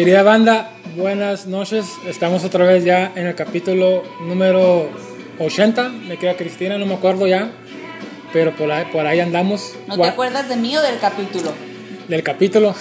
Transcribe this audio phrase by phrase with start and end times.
[0.00, 1.84] Querida banda, buenas noches.
[2.06, 4.88] Estamos otra vez ya en el capítulo número
[5.38, 5.90] 80.
[5.90, 7.50] Me queda Cristina, no me acuerdo ya.
[8.32, 9.74] Pero por ahí, por ahí andamos.
[9.86, 11.52] ¿No te acuerdas de mí o del capítulo?
[12.08, 12.74] Del capítulo.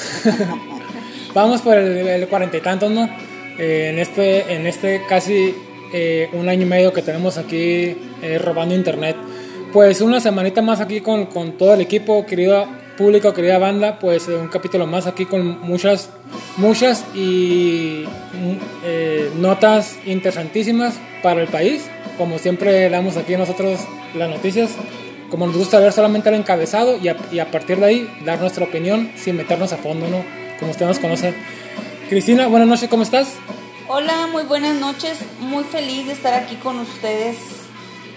[1.34, 3.10] Vamos por el, cuarenta y tantos, ¿no?
[3.58, 5.54] Eh, en, este, en este casi
[5.92, 9.18] eh, un año y medio que tenemos aquí eh, robando internet.
[9.74, 12.66] Pues una semanita más aquí con, con todo el equipo, querido
[13.00, 16.10] público, querida banda, pues un capítulo más aquí con muchas,
[16.58, 18.04] muchas y
[18.84, 21.90] eh, notas interesantísimas para el país.
[22.18, 23.80] Como siempre damos aquí nosotros
[24.16, 24.72] las noticias,
[25.30, 28.42] como nos gusta ver solamente el encabezado y a, y a partir de ahí dar
[28.42, 30.22] nuestra opinión sin meternos a fondo, ¿no?
[30.60, 31.34] Como usted nos conoce.
[32.10, 33.30] Cristina, buenas noches, ¿cómo estás?
[33.88, 37.38] Hola, muy buenas noches, muy feliz de estar aquí con ustedes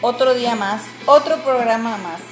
[0.00, 2.31] otro día más, otro programa más.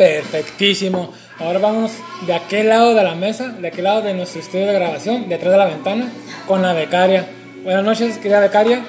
[0.00, 1.12] Perfectísimo.
[1.38, 1.92] Ahora vamos
[2.26, 5.52] de aquel lado de la mesa, de aquel lado de nuestro estudio de grabación, detrás
[5.52, 6.10] de la ventana,
[6.46, 7.26] con la becaria.
[7.62, 8.82] Buenas noches, querida becaria.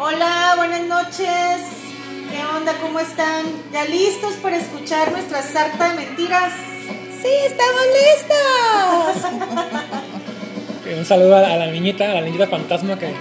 [0.00, 1.62] Hola, buenas noches.
[2.32, 2.72] ¿Qué onda?
[2.82, 3.44] ¿Cómo están?
[3.72, 6.52] ¿Ya listos para escuchar nuestra sarta de mentiras?
[7.22, 9.30] Sí, estamos listos.
[10.98, 13.14] Un saludo a la niñita, a la niñita fantasma que,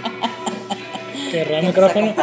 [1.32, 2.16] que roba el micrófono.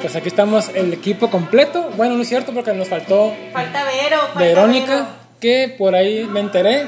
[0.00, 1.90] Pues aquí estamos el equipo completo.
[1.96, 3.32] Bueno, no es cierto porque nos faltó.
[3.52, 4.18] Falta Vero.
[4.18, 5.06] Falta Verónica,
[5.40, 6.86] que por ahí me enteré.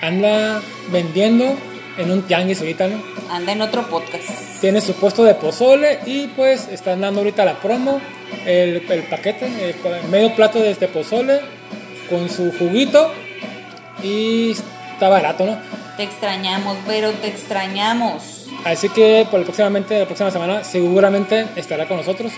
[0.00, 1.56] Anda vendiendo
[1.96, 3.02] en un tianguis ahorita, ¿no?
[3.30, 4.60] Anda en otro podcast.
[4.60, 8.00] Tiene su puesto de pozole y pues están dando ahorita la promo,
[8.46, 11.40] el, el paquete, el medio plato de este pozole
[12.10, 13.10] con su juguito
[14.02, 15.58] y está barato, ¿no?
[15.96, 18.33] Te extrañamos, Vero, te extrañamos.
[18.64, 22.32] Así que por el próximamente, la próxima semana seguramente estará con nosotros.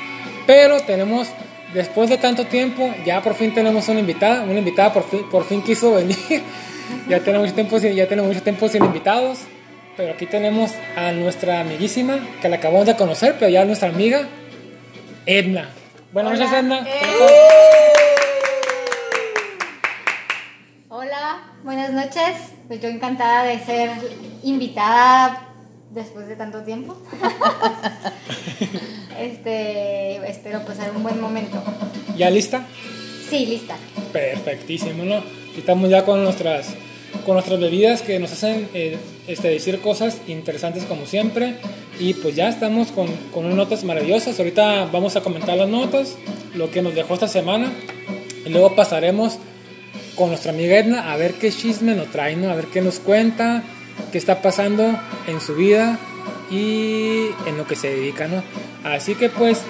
[0.47, 1.29] Pero tenemos,
[1.73, 4.43] después de tanto tiempo, ya por fin tenemos una invitada.
[4.43, 6.17] Una invitada por fin, por fin quiso venir.
[7.09, 9.39] ya, tenemos mucho tiempo, ya tenemos mucho tiempo sin invitados.
[9.97, 14.27] Pero aquí tenemos a nuestra amiguísima, que la acabamos de conocer, pero ya nuestra amiga,
[15.25, 15.71] Edna.
[16.13, 16.81] Buenas noches, Edna.
[16.87, 17.67] ¡Eh!
[20.89, 22.53] Hola, buenas noches.
[22.69, 23.91] Pues yo encantada de ser
[24.43, 25.46] invitada
[25.97, 26.97] después de tanto tiempo.
[29.19, 31.61] este, espero pasar un buen momento.
[32.17, 32.65] ¿Ya lista?
[33.29, 33.77] Sí, lista.
[34.13, 35.23] Perfectísimo, ¿no?
[35.57, 36.75] Estamos ya con nuestras,
[37.25, 41.57] con nuestras bebidas que nos hacen eh, este, decir cosas interesantes como siempre.
[41.99, 44.39] Y pues ya estamos con, con unas notas maravillosas.
[44.39, 46.17] Ahorita vamos a comentar las notas,
[46.55, 47.73] lo que nos dejó esta semana.
[48.45, 49.39] Y luego pasaremos
[50.15, 52.51] con nuestra amiga Edna a ver qué chisme nos trae, ¿no?
[52.51, 53.65] A ver qué nos cuenta
[54.13, 55.99] qué está pasando en su vida
[56.51, 58.43] y en lo que se dedica, ¿no?
[58.85, 59.63] Así que pues,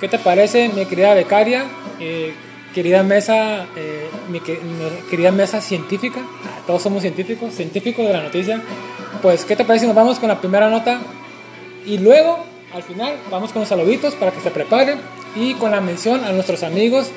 [0.00, 1.64] ¿qué te parece, mi querida becaria?
[2.00, 2.34] Eh,
[2.74, 8.22] querida mesa, eh, mi, mi, querida mesa científica, ah, todos somos científicos, científicos de la
[8.22, 8.60] noticia.
[9.22, 11.00] Pues, ¿qué te parece si nos vamos con la primera nota?
[11.86, 12.44] Y luego,
[12.74, 14.98] al final, vamos con los saluditos para que se preparen
[15.36, 17.10] y con la mención a nuestros amigos,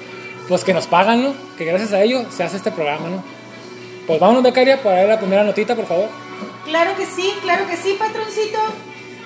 [0.47, 1.33] pues que nos pagan, ¿no?
[1.57, 3.23] Que gracias a ellos se hace este programa, ¿no?
[4.05, 6.07] Pues vámonos, becaria, para ver la primera notita, por favor.
[6.67, 8.59] Claro que sí, claro que sí, patroncito.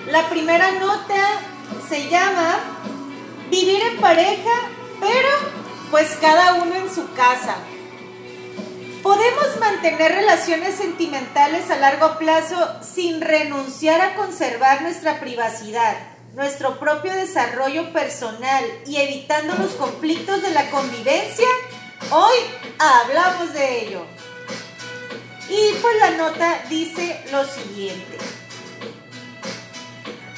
[0.06, 1.40] La primera nota
[1.90, 2.59] se llama
[3.50, 4.52] Vivir en pareja,
[5.00, 5.29] pero
[5.90, 7.56] pues cada uno en su casa.
[9.01, 15.97] Podemos mantener relaciones sentimentales a largo plazo sin renunciar a conservar nuestra privacidad,
[16.35, 21.47] nuestro propio desarrollo personal y evitando los conflictos de la convivencia.
[22.12, 22.35] Hoy
[22.78, 24.11] hablamos de ello.
[25.51, 28.17] Y pues la nota dice lo siguiente.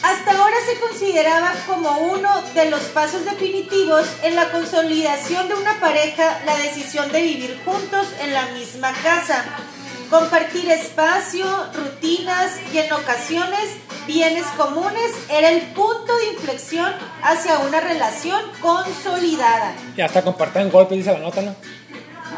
[0.02, 5.80] Hasta ahora se consideraba como uno de los pasos definitivos en la consolidación de una
[5.80, 9.46] pareja la decisión de vivir juntos en la misma casa,
[10.10, 11.46] compartir espacio,
[11.76, 13.70] rutinas y en ocasiones
[14.08, 19.76] bienes comunes era el punto de inflexión hacia una relación consolidada.
[19.96, 21.56] Y hasta compartían golpes, dice la nota, ¿no?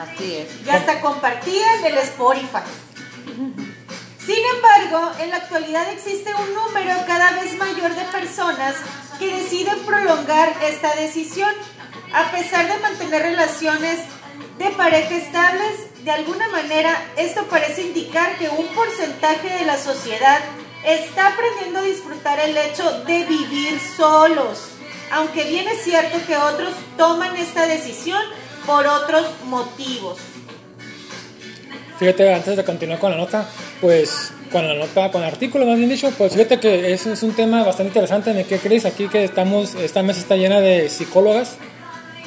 [0.01, 0.65] Así es.
[0.65, 2.63] Y hasta compartían el Spotify.
[4.25, 8.75] Sin embargo, en la actualidad existe un número cada vez mayor de personas
[9.19, 11.51] que deciden prolongar esta decisión.
[12.13, 13.99] A pesar de mantener relaciones
[14.57, 20.39] de pareja estables, de alguna manera esto parece indicar que un porcentaje de la sociedad
[20.85, 24.69] está aprendiendo a disfrutar el hecho de vivir solos.
[25.11, 28.21] Aunque bien es cierto que otros toman esta decisión
[28.65, 30.17] por otros motivos.
[31.99, 33.47] Fíjate, antes de continuar con la nota,
[33.79, 37.23] pues con la nota, con el artículo más bien dicho, pues fíjate que eso es
[37.23, 38.45] un tema bastante interesante.
[38.47, 38.85] ¿Qué crees?
[38.85, 41.57] Aquí que estamos, esta mesa está llena de psicólogas.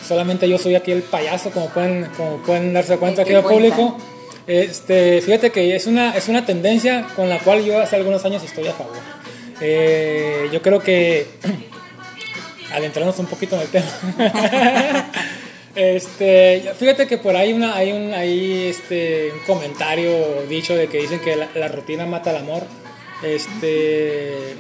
[0.07, 3.99] Solamente yo soy aquí el payaso, como pueden, como pueden darse cuenta aquí al público.
[4.47, 8.43] Este, fíjate que es una, es una tendencia con la cual yo hace algunos años
[8.43, 8.97] estoy a favor.
[9.61, 11.27] Eh, yo creo que,
[12.73, 13.87] adentrarnos un poquito en el tema,
[15.79, 20.99] este, fíjate que por ahí una, hay, un, hay este, un comentario dicho de que
[20.99, 22.65] dicen que la, la rutina mata el amor.
[23.23, 24.55] Este,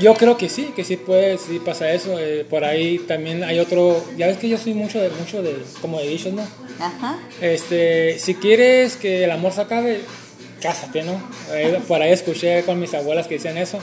[0.00, 2.18] yo creo que sí, que sí puede, sí pasa eso.
[2.18, 5.56] eh, por ahí también hay otro, ya ves que yo soy mucho de, mucho de,
[5.80, 6.42] como de dichos, ¿no?
[6.80, 7.20] Ajá.
[7.40, 10.00] Este, si quieres que el amor se acabe,
[10.60, 11.22] cásate, ¿no?
[11.52, 13.78] Eh, por ahí escuché con mis abuelas que decían eso.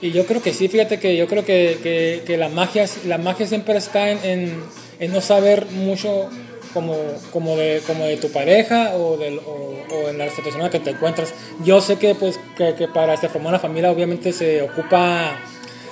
[0.00, 3.18] Y yo creo que sí, fíjate que yo creo que, que, que la, magia, la
[3.18, 4.62] magia siempre está en, en,
[5.02, 6.30] en no saber mucho
[6.72, 6.94] como,
[7.32, 10.78] como, de, como de tu pareja o, del, o, en la situación en la que
[10.78, 11.34] te encuentras.
[11.64, 15.32] Yo sé que, pues, que, para formar una familia obviamente se ocupa,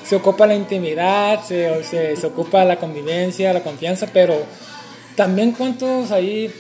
[0.05, 4.37] se ocupa la intimidad, se, se, se ocupa la convivencia, la confianza, pero
[5.17, 6.55] también cuántos ahí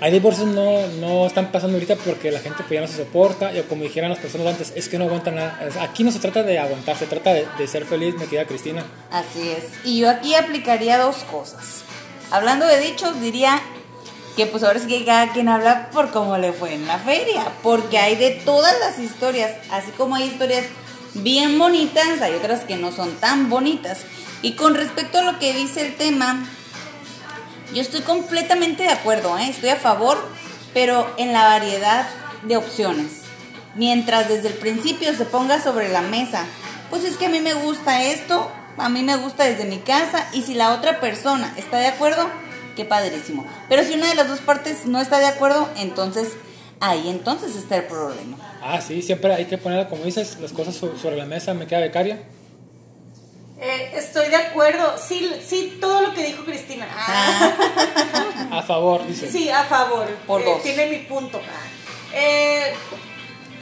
[0.00, 3.52] hay divorcios no, no están pasando ahorita porque la gente pues ya no se soporta
[3.54, 6.42] y como dijeran las personas antes es que no aguantan nada aquí no se trata
[6.42, 9.64] de aguantar se trata de, de ser feliz me queda Cristina Así es.
[9.84, 11.82] Y yo aquí aplicaría dos cosas.
[12.30, 13.60] Hablando de dichos, diría
[14.36, 17.44] que pues ahora sí que cada quien habla por cómo le fue en la feria,
[17.62, 20.64] porque hay de todas las historias, así como hay historias
[21.14, 24.00] bien bonitas, hay otras que no son tan bonitas.
[24.42, 26.44] Y con respecto a lo que dice el tema,
[27.74, 29.48] yo estoy completamente de acuerdo, ¿eh?
[29.50, 30.16] estoy a favor,
[30.72, 32.06] pero en la variedad
[32.44, 33.22] de opciones.
[33.74, 36.44] Mientras desde el principio se ponga sobre la mesa,
[36.90, 40.26] pues es que a mí me gusta esto, a mí me gusta desde mi casa,
[40.32, 42.28] y si la otra persona está de acuerdo,
[42.76, 43.44] qué padrísimo.
[43.68, 46.28] Pero si una de las dos partes no está de acuerdo, entonces
[46.80, 48.36] ahí entonces está el problema.
[48.62, 51.66] ah sí siempre hay que poner como dices las cosas so- sobre la mesa me
[51.66, 52.18] queda becaria
[53.66, 54.96] Eh, estoy de acuerdo.
[54.98, 56.86] Sí, sí, todo lo que dijo Cristina.
[56.90, 58.58] Ah.
[58.58, 60.06] a favor dice Sí, a favor.
[60.26, 60.62] Por Eh, dos.
[60.62, 61.40] Tiene mi punto.
[62.12, 62.74] Eh,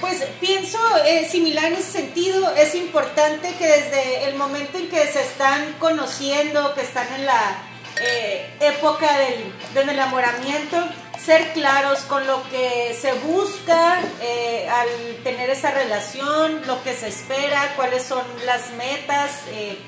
[0.00, 2.52] pues pienso eh, similar en ese sentido.
[2.56, 7.58] Es importante que desde el momento en que se están conociendo, que están en la
[8.00, 10.84] eh, época del, del enamoramiento,
[11.25, 14.88] ser claros con lo que se busca eh, al
[15.22, 19.78] tener esa relación, lo que se espera, cuáles son las metas eh,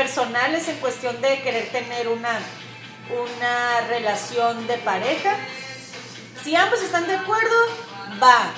[0.00, 2.38] personales en cuestión de querer tener una,
[3.24, 5.36] una relación de pareja.
[6.44, 7.56] Si ambos están de acuerdo,
[8.22, 8.50] va.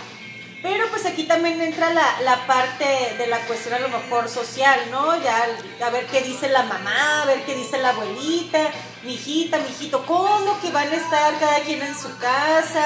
[0.63, 4.81] Pero pues aquí también entra la, la parte de la cuestión a lo mejor social,
[4.91, 5.15] ¿no?
[5.23, 5.47] Ya
[5.87, 8.59] a ver qué dice la mamá, a ver qué dice la abuelita,
[9.05, 12.85] mi hijita, mi hijito, ¿cómo que van a estar cada quien en su casa?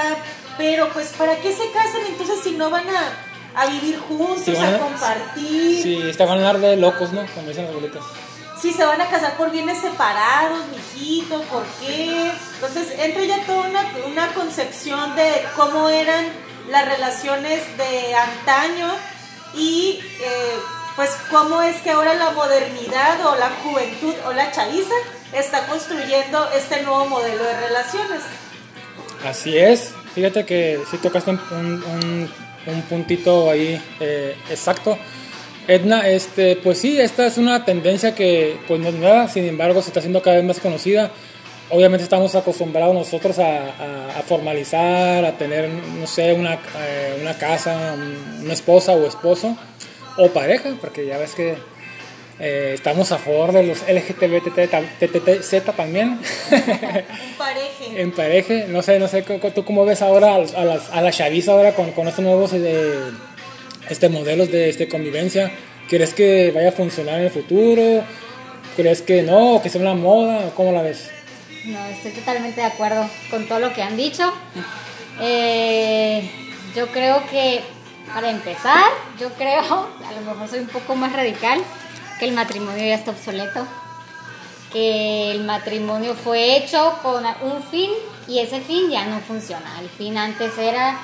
[0.59, 4.75] Pero pues ¿para qué se casan entonces si no van a, a vivir juntos, a
[4.75, 5.81] a- compartir?
[5.81, 8.03] sí esta van a hablar de locos no como dicen las abuelitas
[8.63, 12.31] si se van a casar por bienes separados, mijito, ¿por qué?
[12.55, 16.25] Entonces entra ya toda una, una concepción de cómo eran
[16.69, 18.87] las relaciones de antaño
[19.53, 20.55] y eh,
[20.95, 24.95] pues cómo es que ahora la modernidad o la juventud o la chaviza
[25.33, 28.21] está construyendo este nuevo modelo de relaciones.
[29.25, 29.91] Así es.
[30.15, 32.31] Fíjate que sí tocaste un-
[32.65, 34.97] un puntito ahí eh, exacto.
[35.67, 39.81] Edna, este, pues sí, esta es una tendencia que pues no es nueva, sin embargo
[39.81, 41.11] se está haciendo cada vez más conocida.
[41.69, 47.37] Obviamente estamos acostumbrados nosotros a, a- a formalizar, a tener, no sé, una, eh, una
[47.37, 49.57] casa, un- una esposa o esposo,
[50.17, 51.55] o pareja, porque ya ves que
[52.39, 56.19] eh, estamos a favor de los LGTBTZ también.
[56.51, 58.01] Un pareje.
[58.01, 61.53] En pareja, no sé, no sé, ¿tú cómo ves ahora a las, a la chaviza
[61.53, 62.93] ahora con, con estos nuevos eh,
[63.89, 65.51] este, modelos de este, convivencia?
[65.89, 68.03] ¿Crees que vaya a funcionar en el futuro?
[68.75, 69.55] ¿Crees que no?
[69.55, 70.51] ¿O que sea una moda?
[70.55, 71.11] ¿Cómo la ves?
[71.65, 74.33] No, estoy totalmente de acuerdo con todo lo que han dicho.
[75.21, 76.29] Eh,
[76.75, 77.61] yo creo que,
[78.13, 78.83] para empezar,
[79.19, 81.61] yo creo, a lo mejor soy un poco más radical,
[82.19, 83.65] que el matrimonio ya está obsoleto.
[84.71, 87.91] Que el matrimonio fue hecho con un fin
[88.27, 89.79] y ese fin ya no funciona.
[89.79, 90.97] El fin antes era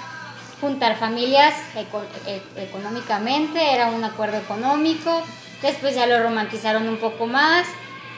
[0.61, 5.23] juntar familias eco- e- económicamente, era un acuerdo económico.
[5.61, 7.65] Después ya lo romantizaron un poco más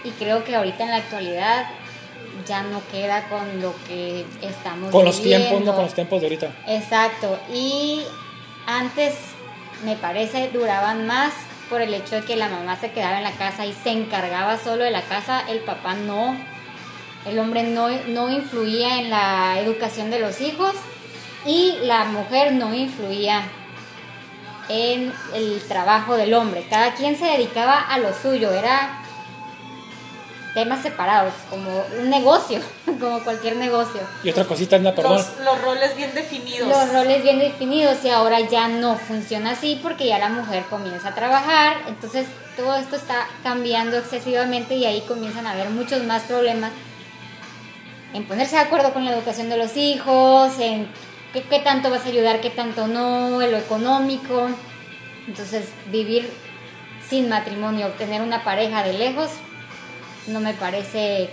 [0.04, 1.66] y creo que ahorita en la actualidad
[2.48, 6.28] ya no queda con lo que estamos Con los tiempos, no con los tiempos de
[6.28, 6.50] ahorita.
[6.68, 7.40] Exacto.
[7.54, 8.02] Y
[8.66, 9.14] antes
[9.84, 11.34] me parece duraban más
[11.70, 14.58] por el hecho de que la mamá se quedaba en la casa y se encargaba
[14.58, 16.36] solo de la casa, el papá no.
[17.26, 20.74] El hombre no, no influía en la educación de los hijos
[21.46, 23.44] y la mujer no influía
[24.70, 26.66] en el trabajo del hombre.
[26.70, 28.52] Cada quien se dedicaba a lo suyo.
[28.52, 29.02] Era
[30.54, 34.02] temas separados, como un negocio, como cualquier negocio.
[34.24, 35.18] Y otra cosita, Edna, perdón.
[35.18, 36.68] Los, los roles bien definidos.
[36.68, 41.10] Los roles bien definidos y ahora ya no funciona así porque ya la mujer comienza
[41.10, 46.24] a trabajar, entonces todo esto está cambiando excesivamente y ahí comienzan a haber muchos más
[46.24, 46.72] problemas
[48.14, 50.90] en ponerse de acuerdo con la educación de los hijos, en
[51.34, 54.50] qué, qué tanto vas a ayudar, qué tanto no, en lo económico.
[55.28, 56.30] Entonces vivir
[57.08, 59.30] sin matrimonio, tener una pareja de lejos,
[60.28, 61.30] no me parece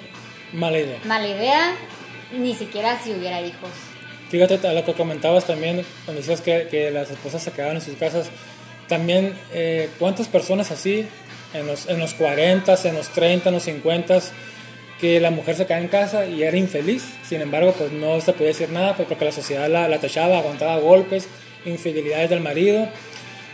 [0.53, 0.99] Mala idea.
[1.05, 1.75] mala idea,
[2.33, 3.71] ni siquiera si hubiera hijos.
[4.31, 7.83] Fíjate a lo que comentabas también, cuando decías que, que las esposas se quedaban en
[7.83, 8.29] sus casas,
[8.89, 11.07] también eh, cuántas personas así,
[11.55, 14.21] en los, en los 40, en los 30, en los 50,
[15.01, 18.33] que la mujer se quedaba en casa y era infeliz, sin embargo, pues no se
[18.33, 21.29] podía decir nada pues, porque la sociedad la, la tachaba, aguantaba golpes,
[21.65, 22.89] infidelidades del marido,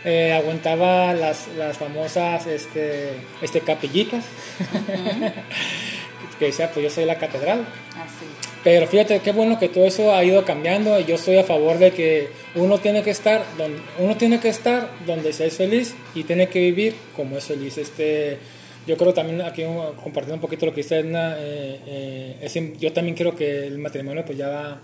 [0.03, 4.23] eh, aguantaba las, las famosas este, este, capillitas,
[6.39, 7.65] que decía, pues yo soy la catedral.
[7.91, 8.25] Así.
[8.63, 11.91] Pero fíjate qué bueno que todo eso ha ido cambiando yo estoy a favor de
[11.91, 16.23] que uno tiene que estar donde uno tiene que estar donde se es feliz y
[16.23, 17.77] tiene que vivir como es feliz.
[17.77, 18.39] Este,
[18.87, 19.63] yo creo también aquí
[20.03, 23.77] compartiendo un poquito lo que dice Edna, eh, eh, es yo también creo que el
[23.79, 24.81] matrimonio pues ya va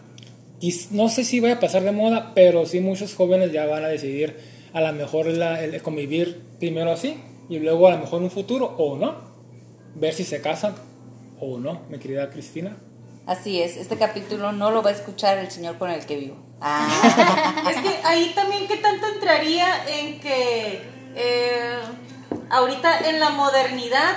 [0.60, 3.84] y no sé si vaya a pasar de moda, pero sí muchos jóvenes ya van
[3.84, 4.36] a decidir
[4.74, 7.18] a lo mejor la- el convivir primero así
[7.50, 9.16] y luego a lo mejor en un futuro o no,
[9.96, 10.74] ver si se casan
[11.40, 12.78] o no, mi querida Cristina.
[13.26, 16.38] Así es, este capítulo no lo va a escuchar el señor con el que vivo.
[16.60, 19.66] Ah, Es que ahí también qué tanto entraría
[20.00, 20.80] en que
[21.16, 21.74] eh,
[22.52, 24.16] ahorita en la modernidad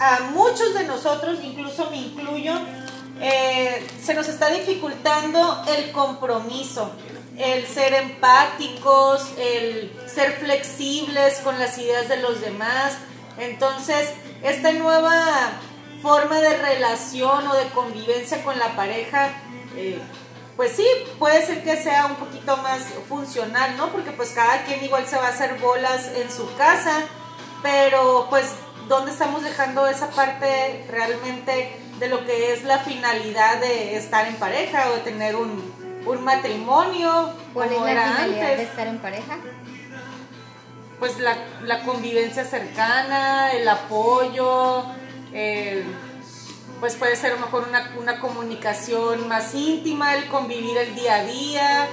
[0.00, 2.52] a muchos de nosotros, incluso me incluyo,
[3.20, 6.90] eh, se nos está dificultando el compromiso,
[7.38, 12.94] el ser empáticos, el ser flexibles con las ideas de los demás.
[13.38, 14.10] Entonces,
[14.42, 15.52] esta nueva
[16.02, 19.30] forma de relación o de convivencia con la pareja,
[19.76, 19.98] eh,
[20.56, 20.86] pues sí,
[21.18, 23.88] puede ser que sea un poquito más funcional, ¿no?
[23.90, 27.00] Porque pues cada quien igual se va a hacer bolas en su casa,
[27.62, 28.46] pero pues
[28.88, 34.36] ¿dónde estamos dejando esa parte realmente de lo que es la finalidad de estar en
[34.36, 38.68] pareja o de tener un, un matrimonio ¿Cuál es como la era finalidad de antes?
[38.68, 39.38] estar en pareja?
[40.98, 44.84] Pues la, la convivencia cercana, el apoyo,
[45.32, 45.84] el-
[46.80, 51.16] pues puede ser a lo mejor una, una comunicación más íntima, el convivir el día
[51.16, 51.88] a día.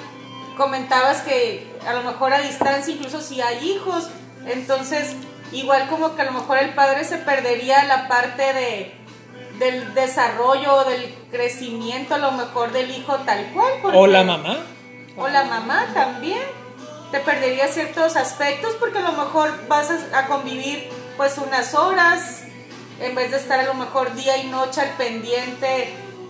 [0.58, 4.10] Comentabas que a lo mejor a distancia, incluso si hay hijos,
[4.46, 5.16] entonces
[5.52, 8.94] igual como que a lo mejor el padre se perdería la parte de,
[9.60, 13.74] del desarrollo, del crecimiento a lo mejor del hijo tal cual.
[13.94, 14.58] O la mamá.
[15.18, 16.42] o la mamá también.
[17.12, 22.44] Te perdería ciertos aspectos porque a lo mejor vas a, a convivir pues unas horas
[23.02, 25.88] en vez de estar a lo mejor día y noche al pendiente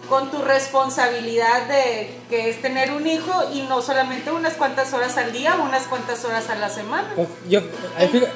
[0.10, 5.18] con tu responsabilidad de que es tener un hijo y no solamente unas cuantas horas
[5.18, 7.14] al día, unas cuantas horas a la semana.
[7.16, 7.62] Pues, yo,
[8.12, 8.32] fíjate,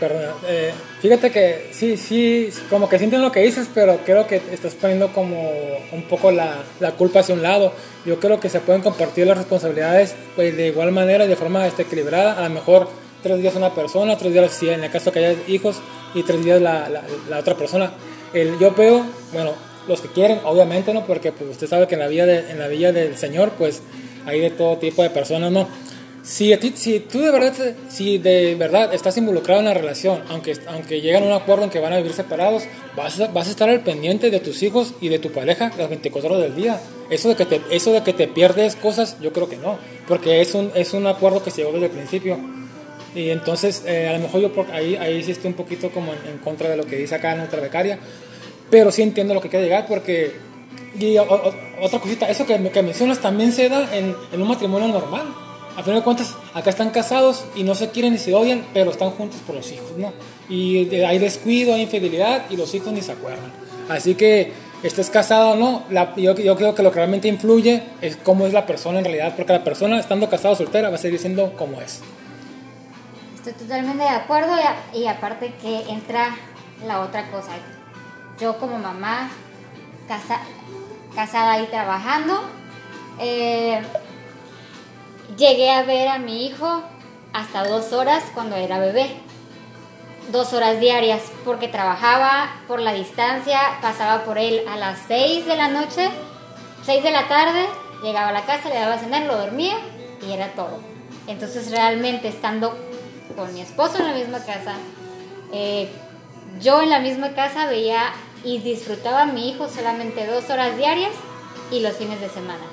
[0.00, 4.42] perdón, eh, fíjate que sí, sí, como que sienten lo que dices, pero creo que
[4.50, 5.52] estás poniendo como
[5.92, 7.72] un poco la, la culpa hacia un lado.
[8.04, 11.82] Yo creo que se pueden compartir las responsabilidades pues, de igual manera, de forma este,
[11.82, 12.44] equilibrada.
[12.44, 12.88] A lo mejor
[13.22, 15.76] tres días una persona, tres días si en el caso que haya hijos
[16.14, 17.92] y tres días la, la, la otra persona.
[18.32, 19.52] El, yo veo, bueno,
[19.88, 21.04] los que quieren, obviamente, ¿no?
[21.06, 23.82] Porque pues usted sabe que en la vida de, en la villa del Señor, pues
[24.26, 25.66] hay de todo tipo de personas, ¿no?
[26.22, 27.54] Si, a ti- si tú de verdad,
[27.88, 31.70] si de verdad estás involucrado en la relación, aunque, aunque llegan a un acuerdo en
[31.70, 34.92] que van a vivir separados, vas a, vas a estar al pendiente de tus hijos
[35.00, 36.78] y de tu pareja las 24 horas del día.
[37.08, 40.42] Eso de que te, eso de que te pierdes cosas, yo creo que no, porque
[40.42, 42.38] es un, es un acuerdo que se llegó desde el principio.
[43.14, 46.12] Y entonces, eh, a lo mejor yo por ahí, ahí sí estoy un poquito como
[46.12, 47.98] en, en contra de lo que dice acá nuestra becaria,
[48.70, 50.32] pero sí entiendo lo que quiere llegar porque...
[50.98, 54.48] Y o- o- otra cosita, eso que, que mencionas también se da en, en un
[54.48, 55.22] matrimonio normal.
[55.76, 58.90] A final de cuentas, acá están casados y no se quieren ni se odian, pero
[58.90, 60.12] están juntos por los hijos, ¿no?
[60.48, 63.50] Y de- hay descuido, hay infidelidad y los hijos ni se acuerdan.
[63.88, 64.52] Así que
[64.82, 68.46] estés casado o no, la- yo, yo creo que lo que realmente influye es cómo
[68.46, 71.18] es la persona en realidad, porque la persona estando casada o soltera va a seguir
[71.18, 72.00] siendo como es.
[73.42, 74.52] Estoy totalmente de acuerdo
[74.92, 76.36] y, aparte que entra
[76.86, 77.52] la otra cosa.
[78.38, 79.30] Yo como mamá,
[80.06, 80.42] casa-
[81.14, 82.38] casada y trabajando,
[83.18, 83.80] eh,
[85.38, 86.82] llegué a ver a mi hijo
[87.32, 89.08] hasta dos horas cuando era bebé.
[90.30, 95.56] Dos horas diarias porque trabajaba por la distancia, pasaba por él a las 6 de
[95.56, 96.10] la noche,
[96.84, 97.66] 6 de la tarde,
[98.02, 99.76] llegaba a la casa, le daba a cenar, lo dormía
[100.28, 100.78] y era todo.
[101.26, 102.89] Entonces realmente estando
[103.40, 104.74] con mi esposo en la misma casa,
[105.50, 105.88] eh,
[106.60, 108.12] yo en la misma casa veía
[108.44, 111.12] y disfrutaba a mi hijo solamente dos horas diarias
[111.70, 112.64] y los fines de semana.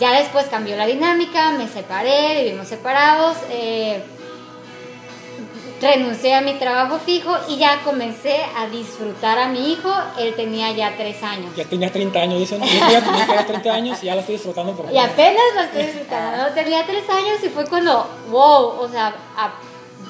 [0.00, 4.02] Ya después cambió la dinámica, me separé, vivimos separados, eh,
[5.80, 9.90] renuncié a mi trabajo fijo y ya comencé a disfrutar a mi hijo.
[10.18, 11.54] Él tenía ya tres años.
[11.56, 12.60] Ya tenía 30 años, dicen.
[12.62, 15.82] Yo ya tenía 30 años y ya lo estoy disfrutando por Y apenas lo estoy
[15.84, 16.52] disfrutando.
[16.54, 19.52] Tenía tres años y fue cuando, wow, o sea, a-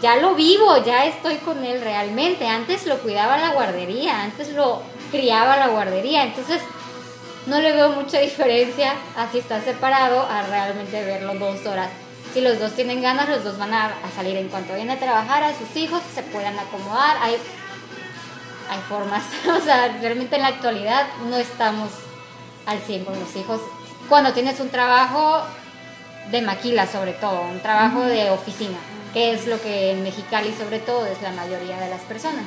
[0.03, 2.47] ya lo vivo, ya estoy con él realmente.
[2.47, 6.25] Antes lo cuidaba la guardería, antes lo criaba la guardería.
[6.25, 6.61] Entonces,
[7.47, 11.89] no le veo mucha diferencia a si está separado a realmente verlo dos horas.
[12.33, 14.99] Si los dos tienen ganas, los dos van a, a salir en cuanto vayan a
[14.99, 17.17] trabajar a sus hijos, se puedan acomodar.
[17.21, 17.37] Hay,
[18.71, 19.25] hay formas.
[19.49, 21.91] O sea, realmente en la actualidad no estamos
[22.67, 23.61] al 100 con los hijos.
[24.09, 25.43] Cuando tienes un trabajo
[26.31, 28.79] de maquila, sobre todo, un trabajo de oficina,
[29.13, 32.45] que es lo que en Mexicali, sobre todo, es la mayoría de las personas.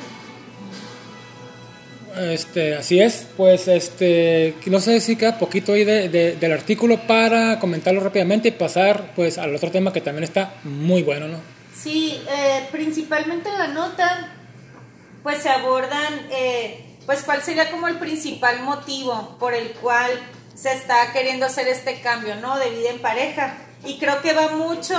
[2.17, 6.99] Este, así es, pues este, no sé si queda poquito ahí de- de- del artículo
[7.07, 11.37] para comentarlo rápidamente y pasar pues al otro tema que también está muy bueno, ¿no?
[11.75, 14.31] Sí, eh, principalmente en la nota,
[15.23, 20.11] pues se abordan, eh, pues cuál sería como el principal motivo por el cual
[20.53, 22.57] se está queriendo hacer este cambio, ¿no?
[22.59, 23.57] De vida en pareja.
[23.85, 24.95] Y creo que va mucho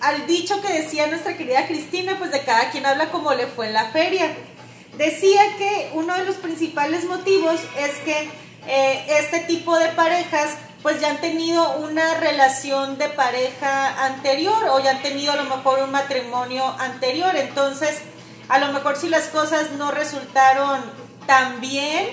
[0.00, 3.68] al dicho que decía nuestra querida Cristina, pues de cada quien habla como le fue
[3.68, 4.26] en la feria.
[4.98, 8.28] Decía que uno de los principales motivos es que
[8.66, 14.82] eh, este tipo de parejas pues ya han tenido una relación de pareja anterior o
[14.82, 17.36] ya han tenido a lo mejor un matrimonio anterior.
[17.36, 18.00] Entonces,
[18.48, 20.80] a lo mejor si las cosas no resultaron
[21.26, 22.06] tan bien,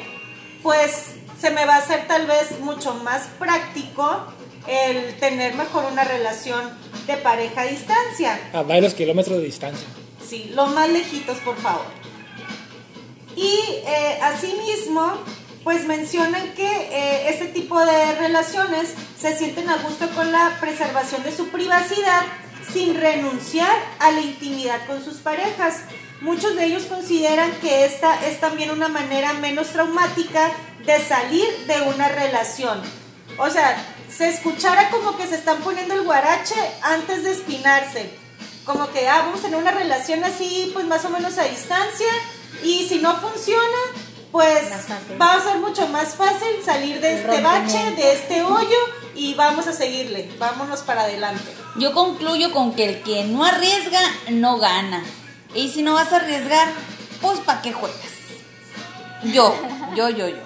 [0.61, 4.27] pues se me va a hacer tal vez mucho más práctico
[4.67, 6.71] el tener mejor una relación
[7.07, 8.39] de pareja a distancia.
[8.53, 9.87] A varios kilómetros de distancia.
[10.23, 12.04] Sí, lo más lejitos, por favor.
[13.35, 15.13] Y eh, asimismo,
[15.63, 21.23] pues mencionan que eh, este tipo de relaciones se sienten a gusto con la preservación
[21.23, 22.21] de su privacidad
[22.71, 25.81] sin renunciar a la intimidad con sus parejas.
[26.21, 30.51] Muchos de ellos consideran que esta es también una manera menos traumática
[30.85, 32.81] de salir de una relación.
[33.37, 33.75] O sea,
[34.09, 38.25] se escuchara como que se están poniendo el guarache antes de espinarse
[38.65, 42.07] como que ah, vamos a tener una relación así, pues más o menos a distancia,
[42.63, 43.77] y si no funciona,
[44.31, 44.65] pues
[45.21, 48.77] va a ser mucho más fácil salir de este bache, de este hoyo,
[49.15, 51.43] y vamos a seguirle, vámonos para adelante.
[51.77, 55.03] Yo concluyo con que el que no arriesga, no gana.
[55.53, 56.67] Y si no vas a arriesgar,
[57.21, 57.97] pues ¿para qué juegas?
[59.33, 59.55] Yo,
[59.95, 60.43] yo, yo, yo.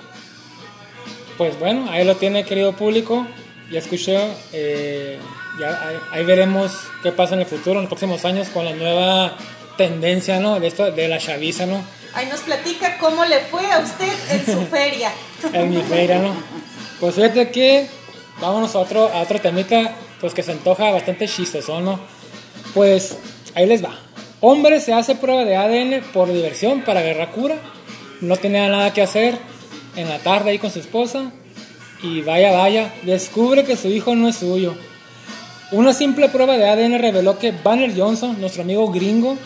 [1.37, 3.25] Pues bueno, ahí lo tiene querido público,
[3.71, 4.19] ya escuchó,
[4.53, 5.19] eh,
[5.59, 8.73] ya ahí, ahí veremos qué pasa en el futuro, en los próximos años con la
[8.73, 9.35] nueva
[9.77, 10.59] tendencia, ¿no?
[10.59, 11.83] De esto, de la chaviza, ¿no?
[12.13, 15.11] Ahí nos platica cómo le fue a usted en su feria.
[15.53, 16.33] En mi feira, ¿no?
[16.99, 17.87] Pues fíjate que
[18.41, 21.99] vámonos a otro, a otro temita, pues que se antoja bastante chistoso, ¿no?
[22.73, 23.17] Pues
[23.55, 23.97] ahí les va.
[24.41, 27.55] Hombre se hace prueba de ADN por diversión para agarrar cura.
[28.21, 29.37] No tenía nada que hacer
[29.95, 31.31] en la tarde ahí con su esposa.
[32.01, 34.75] Y vaya, vaya, descubre que su hijo no es suyo.
[35.71, 39.37] Una simple prueba de ADN reveló que Banner Johnson, nuestro amigo gringo,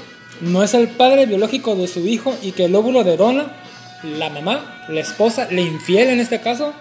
[0.41, 3.55] no es el padre biológico de su hijo y que el óvulo de Donna,
[4.03, 6.73] la mamá, la esposa, la infiel en este caso,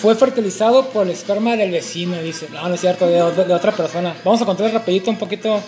[0.00, 2.48] fue fertilizado por el esperma del vecino, dice.
[2.52, 4.14] No, no es cierto, de, otra persona.
[4.24, 5.60] Vamos a contar rapidito un poquito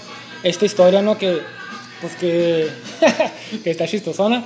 [0.42, 1.18] esta historia, ¿no?
[1.18, 1.40] Que,
[2.00, 2.68] pues que,
[3.64, 4.44] que está chistosona.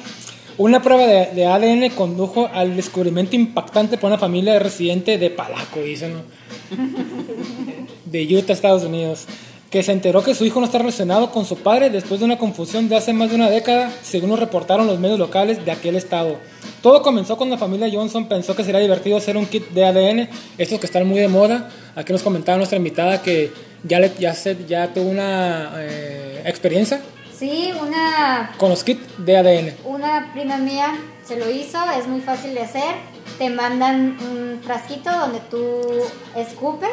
[0.57, 6.09] Una prueba de, ADN condujo al descubrimiento impactante por una familia residente de Palaco, dice,
[6.09, 6.23] ¿no?
[8.07, 9.27] de Utah, Estados Unidos,
[9.75, 12.39] que se enteró que su hijo no está relacionado con su padre después de una
[12.39, 15.97] confusión de hace más de una década, según lo reportaron los medios locales de aquel
[15.97, 16.37] estado.
[16.81, 20.29] Todo comenzó cuando la familia Johnson pensó que sería divertido hacer un kit de ADN,
[20.59, 21.73] estos que están muy de moda.
[21.97, 23.51] Aquí nos comentaba nuestra invitada que
[23.83, 27.01] ya, le, ya, se, ya tuvo una eh, experiencia
[27.37, 29.75] Sí, una, con los kits de ADN.
[29.87, 32.95] una prima mía se lo hizo, es muy fácil de hacer.
[33.39, 35.81] Te mandan un frasquito donde tú
[36.37, 36.93] escupes,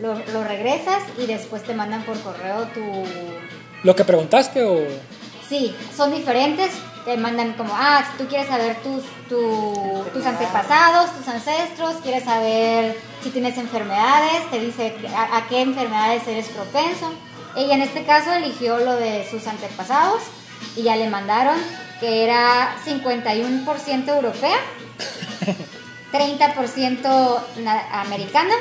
[0.00, 3.04] lo, lo regresas y después te mandan por correo tu...
[3.82, 4.78] ¿Lo que preguntaste o...?
[5.48, 6.70] Sí, son diferentes.
[7.04, 12.24] Te mandan como, ah, si tú quieres saber tus, tu- tus antepasados, tus ancestros, quieres
[12.24, 17.12] saber si tienes enfermedades, te dice a, a qué enfermedades eres propenso.
[17.56, 20.22] Ella en este caso eligió lo de sus antepasados
[20.76, 21.56] y ya le mandaron
[22.00, 24.56] que era 51% europea,
[26.12, 28.54] 30% na- americana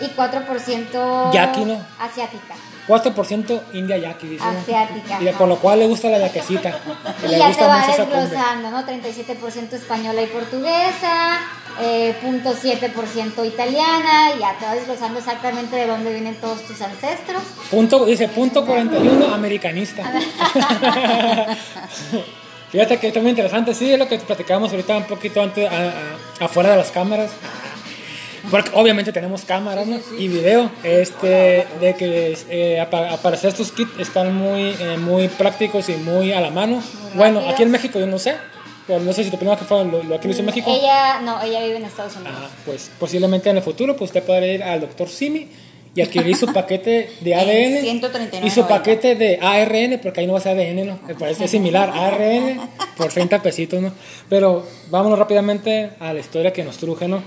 [0.00, 1.80] y 4% Yaqui, ¿no?
[2.00, 2.54] asiática.
[2.86, 4.44] 4% india yaqui, dice.
[4.44, 6.78] Asiática, Y por lo cual le gusta la yaquecita.
[7.24, 8.84] Y le ya gusta te va desglosando, ¿no?
[8.86, 11.38] 37% española y portuguesa,
[11.80, 17.42] eh, 0.7% italiana, y ya te va desglosando exactamente de dónde vienen todos tus ancestros.
[17.70, 20.02] Punto, dice punto 41, americanista.
[22.70, 25.74] Fíjate que está muy interesante, sí, es lo que platicábamos ahorita un poquito antes, a-
[26.40, 27.30] a- afuera de las cámaras.
[28.50, 29.98] Porque obviamente tenemos cámaras ¿no?
[30.18, 35.28] y video, este, de que eh, apa- al parecer estos kits están muy, eh, muy
[35.28, 36.82] prácticos y muy a la mano.
[37.14, 37.54] bueno, rápidos.
[37.54, 38.34] aquí en México yo no sé,
[38.86, 40.70] pero no sé si tu prima que fue lo, lo que lo hizo en México.
[40.70, 42.34] Ella, no, ella vive en Estados Unidos.
[42.38, 45.48] Ah, pues posiblemente en el futuro pues usted podrá ir al doctor Simi
[45.96, 48.44] y adquirir su paquete de ADN 139.90.
[48.44, 50.98] y su paquete de ARN, porque ahí no va a ser ADN, ¿no?
[51.06, 52.60] Me parece similar, ARN
[52.96, 53.92] por 30 pesitos, ¿no?
[54.28, 57.22] Pero vámonos rápidamente a la historia que nos truje, ¿no?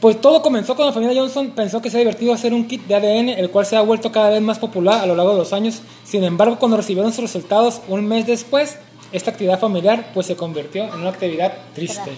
[0.00, 2.94] Pues todo comenzó cuando la familia Johnson pensó que sería divertido hacer un kit de
[2.94, 5.52] ADN, el cual se ha vuelto cada vez más popular a lo largo de los
[5.52, 5.80] años.
[6.04, 8.76] Sin embargo, cuando recibieron sus resultados un mes después,
[9.10, 12.10] esta actividad familiar pues se convirtió en una actividad triste.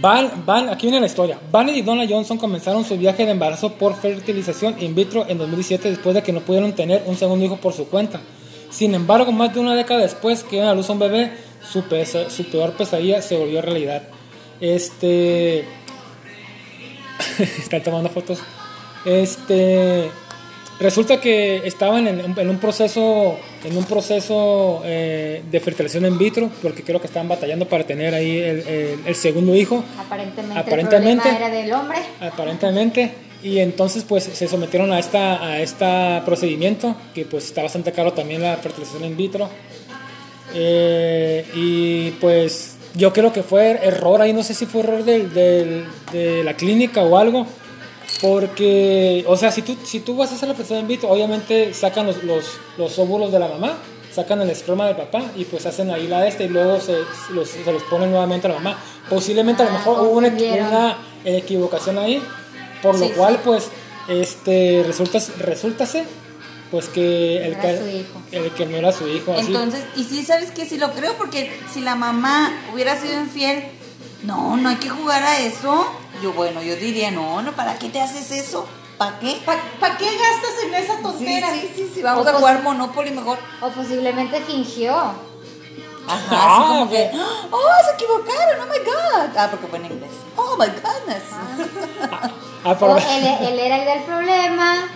[0.00, 1.38] Van, Van, aquí viene la historia.
[1.52, 5.90] Barney y Donna Johnson comenzaron su viaje de embarazo por fertilización in vitro en 2017
[5.90, 8.20] después de que no pudieron tener un segundo hijo por su cuenta.
[8.70, 11.32] Sin embargo, más de una década después que dieron a luz a un bebé,
[11.70, 14.02] su, pesa- su peor pesadilla se volvió realidad.
[14.60, 15.60] Este...
[17.58, 18.38] Están tomando fotos.
[19.04, 20.10] Este...
[20.78, 26.16] Resulta que estaban en, un- en un proceso, en un proceso eh, de fertilización in
[26.16, 30.58] vitro, porque creo que estaban batallando para tener ahí el, el- el segundo hijo, Aparentemente,
[30.58, 31.28] Aparentemente.
[31.28, 31.98] el era del hombre.
[32.22, 37.92] aparentemente, y entonces pues se sometieron a esta a este procedimiento, que pues está bastante
[37.92, 39.50] caro también la fertilización in vitro,
[40.54, 45.32] Eh, y pues yo creo que fue error ahí, no sé si fue error del,
[45.32, 47.46] del- de la clínica o algo,
[48.20, 51.72] porque, o sea, si tú, si tú vas a hacer la fertilización in vitro, obviamente
[51.74, 52.44] sacan los, los,
[52.76, 53.78] los óvulos de la mamá,
[54.12, 56.96] sacan el esperma del papá y pues hacen ahí la esta y luego se
[57.32, 58.78] los, se los ponen nuevamente a la mamá.
[59.08, 62.22] Posiblemente a lo mejor hubo una, una equivocación ahí,
[62.82, 63.40] por lo Sí, cual sí.
[63.44, 63.68] pues
[64.08, 66.04] este resulta resultase
[66.70, 68.22] pues que el, No era que su hijo.
[68.32, 69.46] el que no era su hijo así.
[69.46, 73.64] Entonces, y sí, ¿sabes que Sí lo creo, porque si la mamá hubiera sido infiel,
[74.22, 75.86] no, no hay que jugar a eso.
[76.22, 78.66] Yo, bueno, yo diría, no, no, ¿para qué te haces eso?
[78.98, 79.38] ¿Para qué?
[79.46, 81.48] ¿Para qué gastas en esa tontera?
[81.54, 83.38] sí, sí, sí, vamos O a jugar Monopoly mejor.
[83.62, 84.94] O posiblemente fingió.
[84.94, 86.90] Ajá, Ah, así como ok.
[86.90, 87.10] que,
[87.50, 89.36] oh, se equivocaron, oh my god.
[89.38, 90.10] Ah, porque fue en inglés.
[90.36, 91.22] Oh my goodness.
[92.64, 94.88] Ah, por- O él, él era el del problema,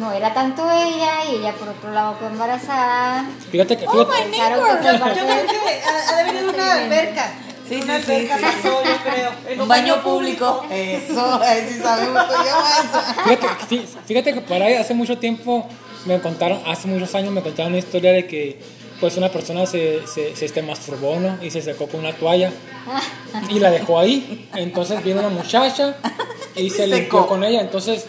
[0.00, 3.24] no era tanto ella, y ella por otro lado quedó embarazada.
[3.52, 4.80] fíjate que Oh fíjate- my Pensaron neighbor.
[4.80, 5.82] que fue Yo creo que
[6.14, 7.32] ha, de ido una alberca.
[7.68, 8.42] Sí, una sí, alberca sí.
[8.42, 9.30] pasó, yo creo.
[9.48, 10.64] En Un baño público.
[10.70, 13.22] Eso, ahí sí sabemos y yo eso.
[13.24, 15.68] Fíjate, sí, fíjate que por ahí hace mucho tiempo
[16.06, 18.60] me contaron, hace muchos años me contaron una historia de que
[19.00, 21.38] pues una persona se, se, se este, masturbó ¿no?
[21.42, 22.50] y se secó con una toalla
[23.48, 24.48] y la dejó ahí.
[24.54, 25.96] Entonces vino una muchacha
[26.56, 27.60] y se Se limpió con ella.
[27.60, 28.06] Entonces.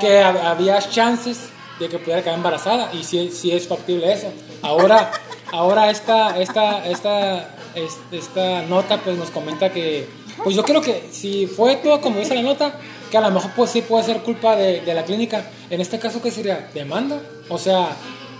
[0.00, 4.28] Que hab- había chances de que pudiera quedar embarazada y sí, sí es factible eso.
[4.62, 5.10] Ahora,
[5.52, 10.08] ahora esta, esta, esta, es- esta nota pues nos comenta que,
[10.42, 12.74] pues yo creo que si fue todo como dice la nota,
[13.10, 15.44] que a lo mejor pues sí puede ser culpa de, de la clínica.
[15.70, 16.68] En este caso, ¿qué sería?
[16.74, 17.20] ¿Demanda?
[17.48, 17.88] O sea,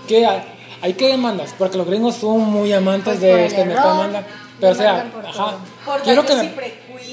[0.09, 0.43] ¿qué hay?
[0.83, 1.55] ¿Hay que demandas?
[1.59, 4.27] Porque los gringos son muy amantes Pues de este error, demanda.
[4.61, 5.59] Pero o sea, por ajá.
[5.85, 6.55] Por quiero que, me,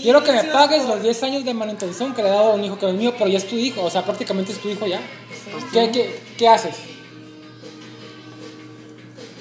[0.01, 2.55] quiero que me pagues por- los 10 años de manutención que le he dado a
[2.55, 4.59] un hijo que no es mío, pero ya es tu hijo, o sea, prácticamente es
[4.61, 5.01] tu hijo ya.
[5.73, 6.75] ¿Qué, qué, qué haces?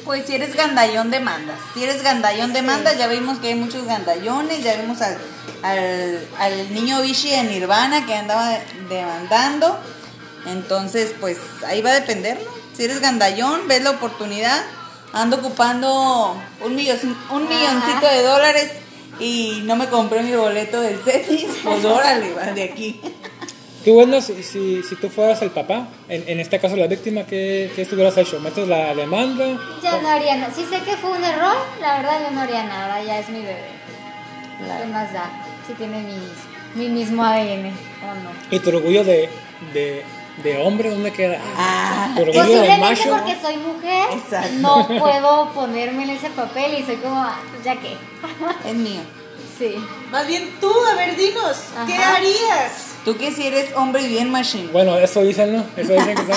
[0.05, 1.59] Pues si eres gandallón demandas.
[1.75, 5.17] Si eres gandallón demandas, ya vimos que hay muchos gandallones, ya vimos al,
[5.63, 9.79] al, al niño Vichy de Nirvana que andaba demandando.
[10.47, 12.51] Entonces, pues ahí va a depender, ¿no?
[12.77, 14.61] Si eres gandallón, ves la oportunidad,
[15.13, 18.73] ando ocupando un, millon- un milloncito de dólares
[19.21, 23.01] y no me compré mi boleto del CETIS, pues órale, de aquí.
[23.85, 27.25] Tú, Wendla, si, si, si tú fueras el papá, en, en este caso la víctima,
[27.27, 28.39] ¿qué, qué estuvieras hecho?
[28.39, 29.45] ¿Metes la demanda?
[29.83, 30.55] Ya no haría nada.
[30.55, 33.41] Si sé que fue un error, la verdad yo no haría nada, ya es mi
[33.41, 33.73] bebé.
[34.81, 35.29] ¿Qué más da?
[35.67, 36.15] Si tiene mi,
[36.77, 38.31] mi mismo ADN o no.
[38.53, 39.29] ¿Y tu orgullo de,
[39.75, 40.05] de,
[40.43, 41.39] de hombre dónde queda?
[41.57, 43.11] Ah, ¿Tu orgullo de Posiblemente macho?
[43.11, 44.51] porque soy mujer, Exacto.
[44.61, 47.97] no puedo ponerme en ese papel y soy como, ah, pues ya que.
[48.69, 49.01] es mío.
[49.59, 49.75] Sí.
[50.11, 52.17] Más bien tú, a ver, dinos, ¿qué Ajá.
[52.17, 52.89] harías?
[53.05, 54.69] Tú que si eres hombre bien machine.
[54.73, 55.65] Bueno, eso dicen, ¿no?
[55.77, 56.37] Eso dicen que son,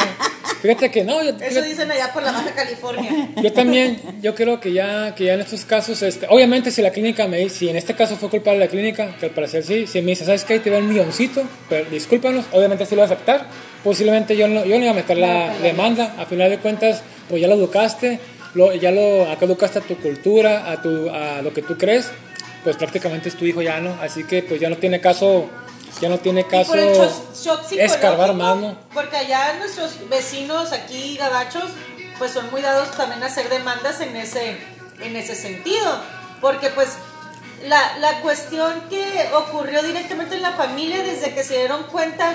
[0.61, 3.29] Fíjate que no, yo, Eso fíjate- dicen allá por la Baja California.
[3.35, 6.89] yo también, yo creo que ya, que ya en estos casos, este, obviamente si la
[6.91, 9.85] clínica me dice, si en este caso fue culpable la clínica, que al parecer sí,
[9.85, 10.59] si me dice, ¿sabes qué?
[10.59, 13.45] Te da un milloncito, pero discúlpanos, obviamente sí lo voy a aceptar,
[13.85, 17.39] posiblemente yo no, yo no iba a meter la demanda, a final de cuentas, pues
[17.39, 18.19] ya lo educaste,
[18.55, 22.09] lo, ya lo, acá educaste a tu cultura, a, tu, a lo que tú crees,
[22.63, 23.95] pues prácticamente es tu hijo ya, ¿no?
[24.01, 25.47] Así que pues ya no tiene caso,
[26.01, 28.75] ya no tiene caso por el shock, shock psicológico, escarbar más, ¿no?
[28.91, 31.69] Porque allá nuestros vecinos aquí, gabachos,
[32.17, 34.57] pues son muy dados también a hacer demandas en ese,
[34.99, 35.99] en ese sentido.
[36.41, 36.89] Porque pues
[37.67, 42.33] la, la cuestión que ocurrió directamente en la familia desde que se dieron cuenta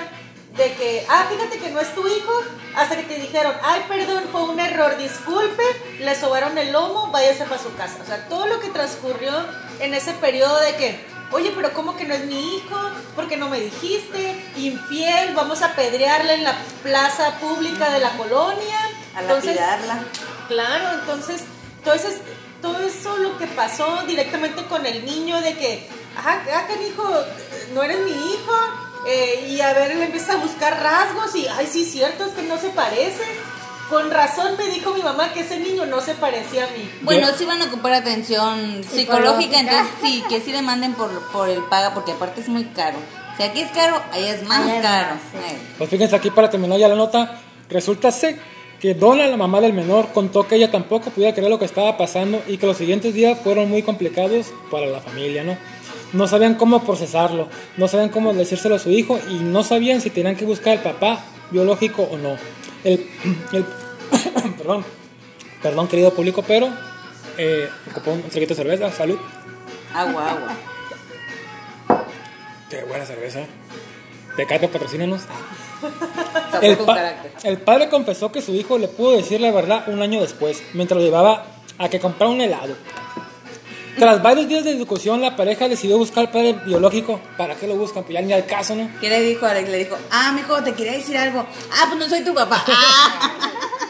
[0.55, 2.33] de que, ah, fíjate que no es tu hijo,
[2.75, 5.63] hasta que te dijeron, ay, perdón, fue un error, disculpe,
[5.99, 7.97] le sobaron el lomo, váyase para su casa.
[8.01, 9.33] O sea, todo lo que transcurrió
[9.79, 12.77] en ese periodo de que, oye, pero ¿cómo que no es mi hijo?
[13.15, 14.51] ¿Por qué no me dijiste?
[14.57, 18.79] Infiel, vamos a apedrearle en la plaza pública de la colonia.
[19.15, 20.03] A Entonces, lapidarla.
[20.49, 21.43] Claro, entonces,
[21.77, 22.17] entonces
[22.61, 25.87] todo eso lo que pasó directamente con el niño de que,
[26.17, 27.09] ajá, ah, canijo,
[27.73, 28.53] no eres mi hijo,
[29.07, 32.43] eh, y a ver, le empieza a buscar rasgos y, ay, sí, cierto, es que
[32.43, 33.23] no se parece.
[33.89, 36.89] Con razón me dijo mi mamá que ese niño no se parecía a mí.
[37.01, 41.61] Bueno, sí van a ocupar atención psicológica, entonces sí, que sí demanden por, por el
[41.63, 42.97] paga, porque aparte es muy caro.
[43.35, 45.15] Si aquí es caro, allá es más Allá es caro.
[45.15, 45.57] más, sí.
[45.77, 48.39] Pues fíjense aquí para terminar ya la nota, resulta ser
[48.79, 51.97] que Donna, la mamá del menor, contó que ella tampoco podía creer lo que estaba
[51.97, 55.57] pasando y que los siguientes días fueron muy complicados para la familia, ¿no?
[56.13, 57.47] No sabían cómo procesarlo,
[57.77, 60.83] no sabían cómo decírselo a su hijo y no sabían si tenían que buscar al
[60.83, 62.35] papá biológico o no.
[62.83, 63.07] El,
[63.53, 63.65] el-
[64.57, 64.85] perdón,
[65.61, 66.69] perdón querido público, pero
[67.37, 69.17] eh, ocupó un traguito de cerveza, salud.
[69.93, 70.53] Agua, agua.
[72.69, 73.39] Qué buena cerveza.
[74.37, 75.23] Tecate, patrocínanos.
[76.61, 80.21] El, pa- el padre confesó que su hijo le pudo decir la verdad un año
[80.21, 81.45] después, mientras lo llevaba
[81.77, 82.75] a que comprara un helado.
[83.97, 87.19] Tras varios días de discusión, la pareja decidió buscar al padre biológico.
[87.37, 88.03] ¿Para qué lo buscan?
[88.03, 88.89] Pues ya ni al caso, ¿no?
[88.99, 89.69] ¿Qué le dijo Alex?
[89.69, 91.45] Le dijo, ah, mijo, te quería decir algo.
[91.71, 92.63] Ah, pues no soy tu papá.
[92.67, 93.31] Ah.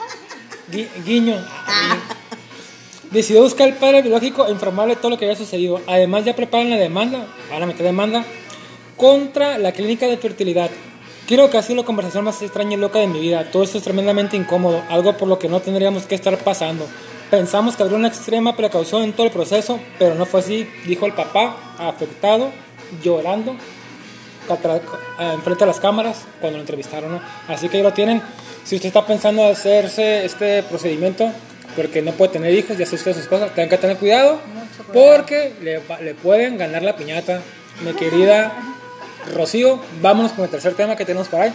[0.71, 1.37] Gui- guiño.
[3.11, 5.81] Decidió buscar al padre biológico e informarle todo lo que había sucedido.
[5.87, 8.23] Además, ya preparan la demanda, van a meter demanda,
[8.97, 10.69] contra la clínica de fertilidad.
[11.27, 13.51] Quiero que ha sido la conversación más extraña y loca de mi vida.
[13.51, 16.87] Todo esto es tremendamente incómodo, algo por lo que no tendríamos que estar pasando.
[17.31, 21.05] Pensamos que habría una extrema precaución en todo el proceso, pero no fue así, dijo
[21.05, 22.51] el papá, afectado,
[23.01, 24.81] llorando, eh,
[25.33, 27.13] enfrente a las cámaras cuando lo entrevistaron.
[27.13, 27.21] ¿no?
[27.47, 28.21] Así que ya lo tienen.
[28.65, 31.31] Si usted está pensando hacerse este procedimiento,
[31.75, 34.39] porque no puede tener hijos, ya sea usted o su esposa, tengan que tener cuidado,
[34.93, 37.41] porque le, pueden ganar la piñata.
[37.85, 38.51] Mi querida
[39.33, 41.49] Rocío, vámonos con el tercer tema que tenemos por ahí.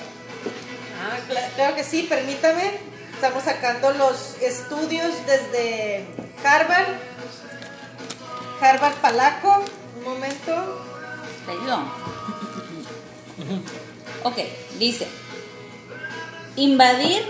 [1.03, 2.86] Ah, cla- claro que sí, permítame.
[3.17, 6.07] Estamos sacando los estudios desde
[6.45, 6.87] Harvard.
[8.61, 9.65] Harvard Palaco.
[9.99, 10.83] Un momento.
[11.47, 11.79] ¿Te ayudo?
[14.25, 14.37] Ok,
[14.79, 15.07] dice,
[16.57, 17.25] invadir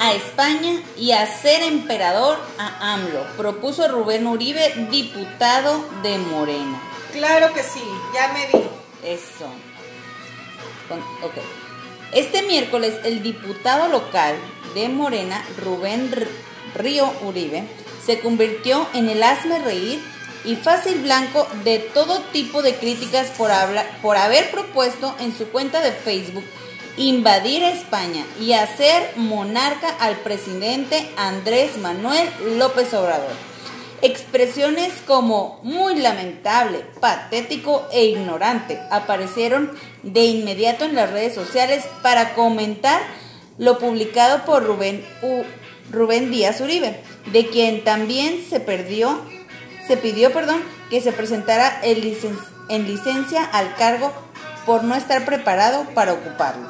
[0.00, 6.80] a España y hacer emperador a AMLO, propuso Rubén Uribe, diputado de Morena.
[7.12, 7.82] Claro que sí,
[8.14, 8.64] ya me vi.
[9.04, 9.46] Eso.
[10.88, 11.34] Con- ok.
[12.12, 14.36] Este miércoles, el diputado local
[14.74, 16.10] de Morena, Rubén
[16.74, 17.64] Río Uribe,
[18.04, 20.00] se convirtió en el hazme reír
[20.44, 23.50] y fácil blanco de todo tipo de críticas por,
[24.00, 26.44] por haber propuesto en su cuenta de Facebook
[26.96, 33.55] invadir España y hacer monarca al presidente Andrés Manuel López Obrador.
[34.02, 39.70] Expresiones como muy lamentable, patético e ignorante aparecieron
[40.02, 43.00] de inmediato en las redes sociales para comentar
[43.58, 45.04] lo publicado por Rubén,
[45.90, 47.00] Rubén Díaz Uribe,
[47.32, 49.18] de quien también se perdió,
[49.86, 54.12] se pidió, perdón, que se presentara en, licen- en licencia al cargo
[54.66, 56.68] por no estar preparado para ocuparlo.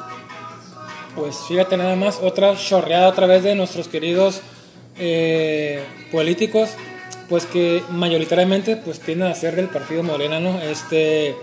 [1.17, 4.43] Pues fíjate nada más, otra chorreada otra vez de nuestros queridos
[4.99, 6.71] eh, políticos,
[7.29, 10.61] pues que mayoritariamente pues tienden a ser del partido Morena, ¿no?
[10.61, 11.35] Este,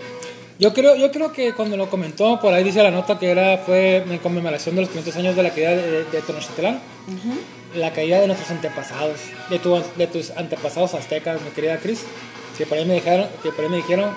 [0.60, 3.58] yo creo, yo creo que cuando lo comentó, por ahí dice la nota que era,
[3.58, 6.80] fue en conmemoración de los 500 años de la caída de, de Tenochtitlán,
[7.76, 9.18] la caída de nuestros antepasados,
[9.50, 12.04] de, tu- de tus antepasados aztecas, mi querida Cris,
[12.58, 14.12] que por ahí me dijeron, que por ahí me dijeron,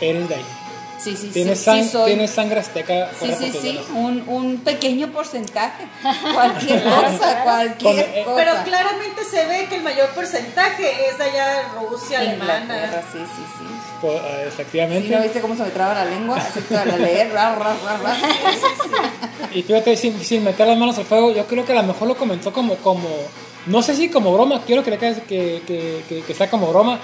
[0.00, 0.44] eres de ahí.
[0.98, 2.06] Sí, sí, Tienes, sí, sang- sí soy.
[2.06, 3.10] tienes sangre azteca.
[3.20, 5.86] Sí, sí, sí, un, un pequeño porcentaje.
[6.34, 8.36] Cualquier cosa, cualquier Con- eh, cosa.
[8.36, 12.90] Pero claramente se ve que el mayor porcentaje es de allá de Rusia, alemana.
[13.12, 13.64] sí, sí, sí.
[14.06, 15.08] Eh, ¿Sí Efectivamente.
[15.16, 16.36] ¿No viste cómo se me traba la lengua?
[16.36, 18.16] Así que al leer, ra, ra, ra, ra.
[19.54, 22.06] Y fíjate, sin, sin meter las manos al fuego, yo creo que a lo mejor
[22.08, 23.08] lo comentó como, como
[23.66, 26.98] no sé si como broma, quiero creer que, que, que, que, que sea como broma,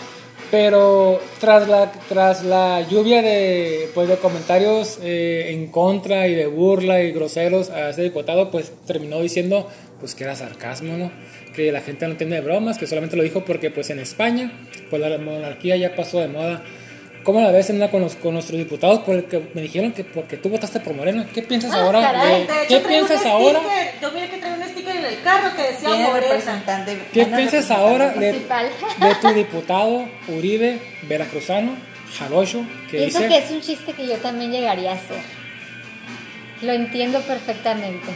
[0.55, 6.47] pero tras la, tras la lluvia de, pues, de comentarios eh, en contra y de
[6.47, 11.11] burla y groseros a ese diputado, pues terminó diciendo pues que era sarcasmo, ¿no?
[11.57, 14.53] Que la gente no entiende de bromas, que solamente lo dijo porque pues en España,
[14.91, 16.63] pues la monarquía ya pasó de moda.
[17.25, 19.01] ¿Cómo la ves Emma, con, los, con nuestros diputados?
[19.01, 21.27] Porque me dijeron que porque tú votaste por Morena.
[21.33, 22.01] ¿Qué piensas Ah, ahora?
[22.03, 22.43] caray.
[22.47, 23.61] de- ¿Qué piensas ahora?
[23.61, 26.13] sticker, Yo miré que trae un sticker en el carro que decía Morena.
[26.21, 26.99] representante.
[27.15, 28.33] ¿Qué piensas ahora de,
[29.23, 31.75] tu diputado Uribe, veracruzano,
[32.19, 33.29] jarocho, que Pienso dice...
[33.31, 35.17] que es un chiste que yo también llegaría a hacer.
[36.63, 38.09] Lo entiendo perfectamente.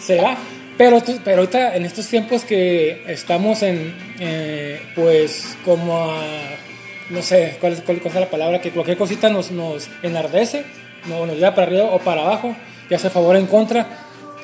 [0.00, 0.36] Será.
[0.76, 6.20] Pero, tú- pero ahorita, en estos tiempos que estamos en, eh, pues, como a,
[7.10, 8.60] no sé, ¿cuál es, cuál, es la palabra?
[8.60, 10.64] Que cualquier cosita nos, nos enardece,
[11.06, 12.54] no, nos lleva para arriba o para abajo,
[12.88, 13.86] sea a favor en contra.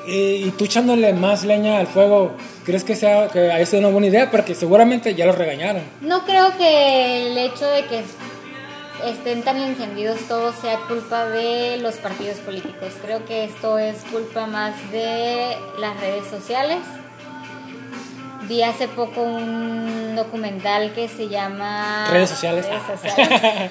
[0.06, 2.32] eh, y tú echándole más leña al fuego,
[2.64, 4.30] ¿crees que, sea, que haya sido una buena idea?
[4.30, 5.82] Porque seguramente ya lo regañaron.
[6.00, 8.02] No creo que el hecho de que
[9.06, 12.92] estén tan encendidos todos sea culpa de los partidos políticos.
[13.02, 16.78] Creo que esto es culpa más de las redes sociales.
[18.50, 22.66] Vi hace poco un documental que se llama Redes sociales.
[22.66, 23.70] Redes sociales.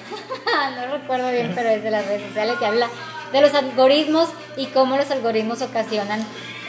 [0.74, 2.88] no recuerdo bien, pero es de las redes sociales que habla
[3.30, 6.24] de los algoritmos y cómo los algoritmos ocasionan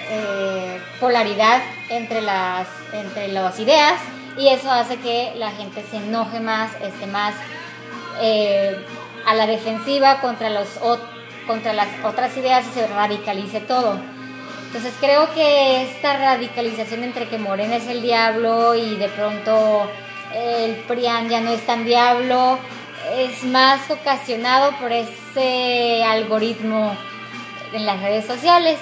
[0.10, 4.02] eh, polaridad entre las, entre las ideas
[4.38, 7.34] y eso hace que la gente se enoje más, esté más
[8.20, 8.76] eh,
[9.26, 10.68] a la defensiva contra, los,
[11.48, 13.98] contra las otras ideas y se radicalice todo.
[14.72, 19.86] Entonces creo que esta radicalización entre que Morena es el diablo y de pronto
[20.34, 22.58] el PRIAN ya no es tan diablo
[23.18, 26.96] es más ocasionado por ese algoritmo
[27.74, 28.78] en las redes sociales.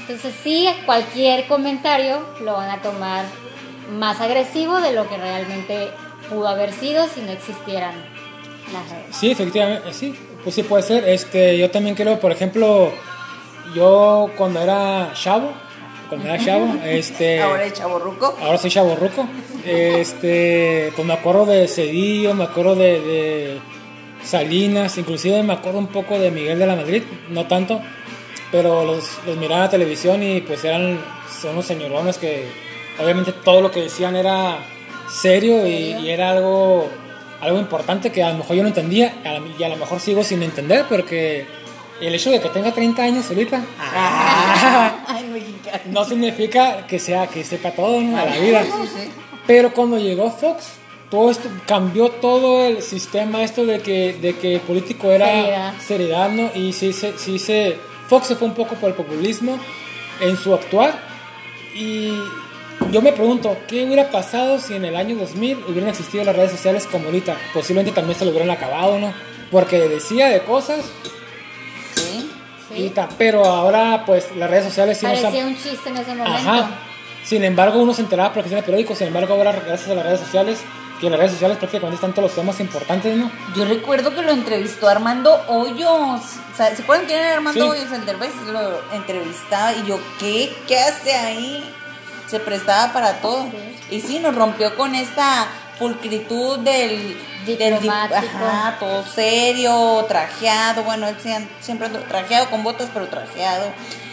[0.00, 3.24] Entonces sí, cualquier comentario lo van a tomar
[3.92, 5.88] más agresivo de lo que realmente
[6.28, 7.94] pudo haber sido si no existieran
[8.72, 9.16] las redes.
[9.16, 11.08] Sí, efectivamente, eh, sí, pues sí puede ser.
[11.08, 12.92] Este, yo también creo, por ejemplo,
[13.74, 15.52] yo cuando era chavo,
[16.08, 18.36] cuando era chavo, este, Ahora el chaborruco.
[18.42, 19.28] ahora soy chavo ruco,
[19.64, 23.58] este, pues me acuerdo de Cedillo, me acuerdo de, de
[24.24, 27.80] Salinas, inclusive me acuerdo un poco de Miguel de la Madrid, no tanto,
[28.50, 30.98] pero los, los miraba la televisión y pues eran,
[31.40, 32.46] son unos señorones que
[33.02, 34.58] obviamente todo lo que decían era
[35.08, 36.88] serio y, y era algo,
[37.40, 40.22] algo importante que a lo mejor yo no entendía a y a lo mejor sigo
[40.24, 41.46] sin entender porque
[42.00, 43.62] el hecho de que tenga 30 años ahorita
[45.06, 45.78] Ay, mexicano.
[45.86, 48.16] no significa que sea que sepa todo ¿no?
[48.16, 48.62] a la vida.
[48.64, 49.10] Sí, sí.
[49.46, 50.72] Pero cuando llegó Fox,
[51.10, 55.74] todo esto cambió todo el sistema esto de que, de que el político era Seriedad.
[55.80, 56.50] seriedad, ¿no?
[56.54, 57.76] Y sí se, sí se,
[58.08, 59.58] Fox se fue un poco por el populismo
[60.20, 60.98] en su actuar.
[61.74, 62.12] Y
[62.92, 66.52] yo me pregunto, ¿qué hubiera pasado si en el año 2000 hubieran existido las redes
[66.52, 67.36] sociales como ahorita?
[67.52, 69.12] Posiblemente también se lo hubieran acabado, ¿no?
[69.50, 70.84] Porque decía de cosas,
[72.74, 72.84] Sí.
[72.86, 75.96] y ta- pero ahora pues las redes sociales sí nos han- Parecía un chiste en
[75.96, 76.50] ese momento.
[76.50, 76.70] Ajá.
[77.24, 78.98] Sin embargo, uno se enteraba porque tiene periódicos.
[78.98, 80.58] Sin embargo, ahora, gracias a las redes sociales,
[80.98, 83.30] que en las redes sociales prácticamente están todos los temas importantes, ¿no?
[83.56, 86.20] Yo recuerdo que lo entrevistó Armando Hoyos.
[86.52, 87.70] O sea, ¿Se acuerdan quién era Armando Sí.
[87.70, 87.92] Hoyos?
[87.92, 90.54] El Derbez lo entrevistaba y yo, ¿qué?
[90.66, 91.62] ¿Qué hace ahí?
[92.26, 93.46] Se prestaba para todo.
[93.90, 95.46] Y sí, nos rompió con esta
[95.80, 97.16] pulcritud del
[97.46, 98.16] del dip- Diplomático.
[98.44, 100.84] ajá, todo serio, trajeado.
[100.84, 103.72] Bueno, él sie- siempre trajeado con botas, pero trajeado.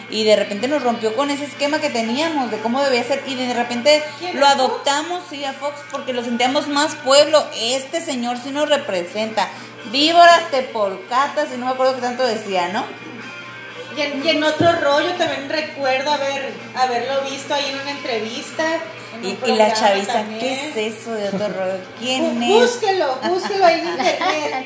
[0.10, 3.22] Y de repente nos rompió con ese esquema que teníamos de cómo debía ser.
[3.28, 7.46] Y de repente ¿Quién, lo adoptamos, sí, a Fox, porque lo sentíamos más pueblo.
[7.60, 9.50] Este señor sí nos representa.
[9.92, 12.86] Víboras, tepolcatas, y no me acuerdo qué tanto decía, ¿no?
[13.98, 18.64] Y en, y en otro rollo también recuerdo haber, haberlo visto ahí en una entrevista.
[19.16, 20.40] en un Y, y la chaviza, también.
[20.40, 20.54] ¿qué
[20.86, 21.80] es eso de otro rollo?
[22.00, 22.72] ¿Quién Bú- es?
[22.72, 24.66] Búsquelo, búsquelo ahí en internet.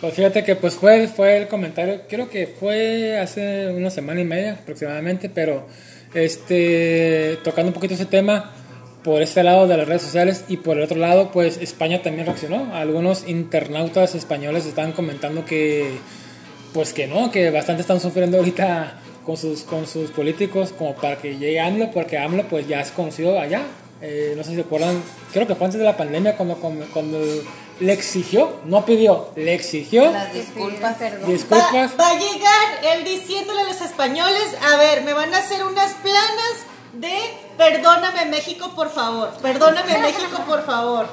[0.00, 4.24] Pues fíjate que pues fue, fue el comentario, creo que fue hace una semana y
[4.24, 5.66] media aproximadamente, pero
[6.14, 8.52] este tocando un poquito ese tema
[9.04, 12.26] por este lado de las redes sociales y por el otro lado pues España también
[12.26, 12.74] reaccionó.
[12.74, 15.90] Algunos internautas españoles estaban comentando que
[16.72, 21.16] pues que no, que bastante están sufriendo ahorita con sus, con sus políticos como para
[21.16, 23.62] que llegue AMLO, porque AMLO pues ya es conocido allá.
[24.02, 25.02] Eh, no sé si se acuerdan,
[25.32, 27.18] creo que fue antes de la pandemia cuando, cuando, cuando
[27.80, 30.96] le exigió, no pidió, le exigió Las disculpas.
[30.96, 31.28] Perdón.
[31.28, 31.90] Va, disculpas.
[32.00, 35.92] va a llegar él diciéndole a los españoles, a ver, me van a hacer unas
[35.94, 37.14] planas de
[37.56, 39.30] perdóname México, por favor.
[39.42, 41.06] Perdóname México, por favor.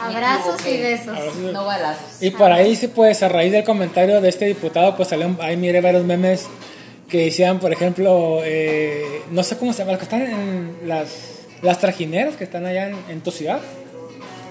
[0.00, 1.36] Abrazos y besos.
[1.52, 2.22] No balazos.
[2.22, 5.56] Y por ahí sí, pues a raíz del comentario de este diputado, pues salió, ahí
[5.56, 6.48] miré varios memes
[7.08, 11.40] que decían, por ejemplo, eh, no sé cómo se llama, los que están en las,
[11.60, 13.60] las trajineras que están allá en, en tu ciudad,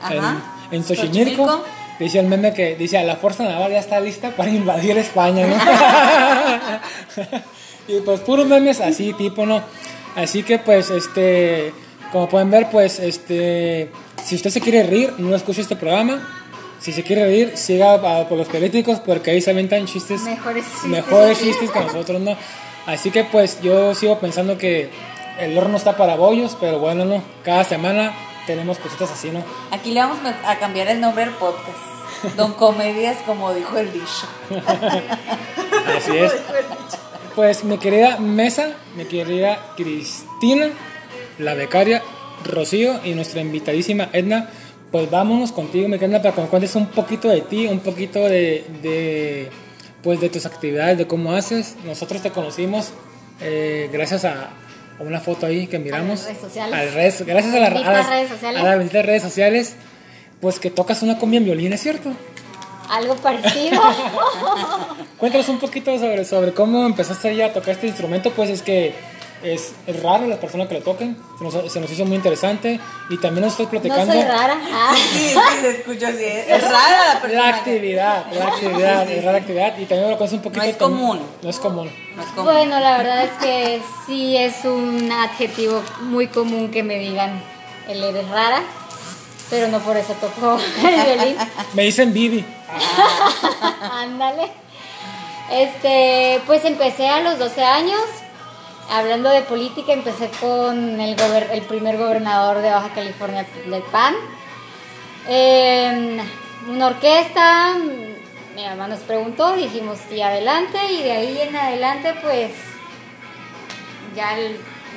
[0.01, 0.43] Ajá.
[0.71, 1.45] en, en Xochimilco.
[1.45, 1.63] Xochimilco.
[1.99, 5.55] Decía el meme que dice, la Fuerza Naval ya está lista para invadir España, ¿no?
[7.93, 9.61] y pues puros memes así, tipo, ¿no?
[10.15, 11.73] Así que pues, este,
[12.13, 13.89] como pueden ver, pues, este,
[14.29, 16.21] si usted se quiere reír, no escuche este programa.
[16.79, 20.63] Si se quiere reír, siga a- por los políticos porque ahí se aventan chistes, Mejores
[20.65, 20.89] chistes.
[20.89, 22.37] mejores chistes que nosotros, ¿no?
[22.85, 24.89] Así que pues yo sigo pensando que
[25.39, 27.23] el horno está para bollos, pero bueno, ¿no?
[27.43, 28.13] Cada semana
[28.47, 29.43] tenemos cositas así, ¿no?
[29.71, 31.77] Aquí le vamos a cambiar el nombre al podcast.
[32.37, 34.27] Don Comedias, como dijo el dicho.
[35.97, 36.33] Así es.
[37.35, 40.69] Pues mi querida Mesa, mi querida Cristina,
[41.37, 42.01] la becaria
[42.45, 44.49] Rocío y nuestra invitadísima Edna,
[44.91, 48.19] pues vámonos contigo, mi querida, para que nos cuentes un poquito de ti, un poquito
[48.25, 49.49] de, de,
[50.01, 51.75] pues de tus actividades, de cómo haces.
[51.85, 52.91] Nosotros te conocimos
[53.41, 54.49] eh, gracias a,
[54.99, 56.23] a una foto ahí que miramos.
[56.25, 56.73] redes sociales.
[56.73, 58.61] A las redes- gracias a, la- a las redes sociales.
[58.61, 59.75] a las redes sociales.
[60.41, 62.11] Pues que tocas una cumbia en violín, ¿es cierto?
[62.89, 63.79] Algo parecido.
[65.17, 68.93] Cuéntanos un poquito sobre, sobre cómo empezaste ya a tocar este instrumento, pues es que
[69.43, 72.79] es, es raro las personas que lo toquen, se nos, se nos hizo muy interesante
[73.09, 74.59] y también nos estás no platicando soy rara.
[74.71, 74.95] Ah.
[74.95, 76.23] Sí, sí, se escucha así.
[76.23, 77.43] Es, es rara la persona.
[77.43, 80.63] la actividad, la actividad, es rara la actividad y también lo conoces un poquito.
[80.63, 81.19] No es común.
[81.41, 81.91] No es común.
[82.15, 86.99] No es Bueno, la verdad es que sí es un adjetivo muy común que me
[86.99, 87.41] digan
[87.87, 88.61] el eres rara,
[89.49, 91.37] pero no por eso toco el violín.
[91.73, 92.45] Me dicen Bibi.
[93.91, 94.51] Ándale.
[95.51, 98.01] Este, pues empecé a los 12 años.
[98.91, 101.15] Hablando de política, empecé con el,
[101.67, 104.15] primer gobernador de Baja California del PAN.
[105.27, 106.19] En
[106.67, 107.75] una orquesta,
[108.55, 112.51] mi mamá nos preguntó, dijimos sí, adelante, y de ahí en adelante, pues
[114.15, 114.35] ya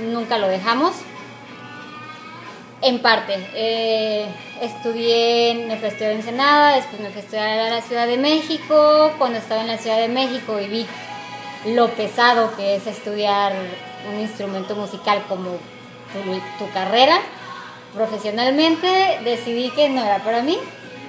[0.01, 0.95] nunca lo dejamos.
[2.81, 4.27] En parte, eh,
[4.63, 8.07] estudié, me fui a estudiar en Ensenada, después me fui a estudiar a la Ciudad
[8.07, 9.13] de México.
[9.19, 10.87] Cuando estaba en la Ciudad de México y vi
[11.67, 13.53] lo pesado que es estudiar
[14.13, 15.59] un instrumento musical como
[16.59, 17.19] tu, carrera
[17.95, 20.59] profesionalmente, decidí que no era para mí,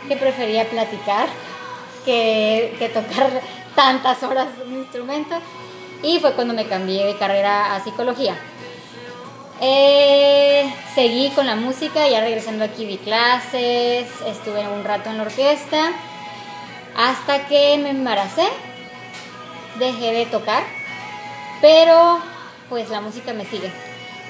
[0.07, 1.27] que prefería platicar
[2.05, 3.41] que, tocar
[3.75, 5.35] tantas horas un instrumento.
[6.01, 8.35] Y fue cuando me cambié de carrera a psicología.
[9.61, 15.23] Eh, seguí con la música, ya regresando aquí di clases, estuve un rato en la
[15.23, 15.91] orquesta,
[16.97, 18.45] hasta que me embaracé,
[19.79, 20.63] dejé de tocar,
[21.61, 22.19] pero
[22.69, 23.71] pues la música me sigue.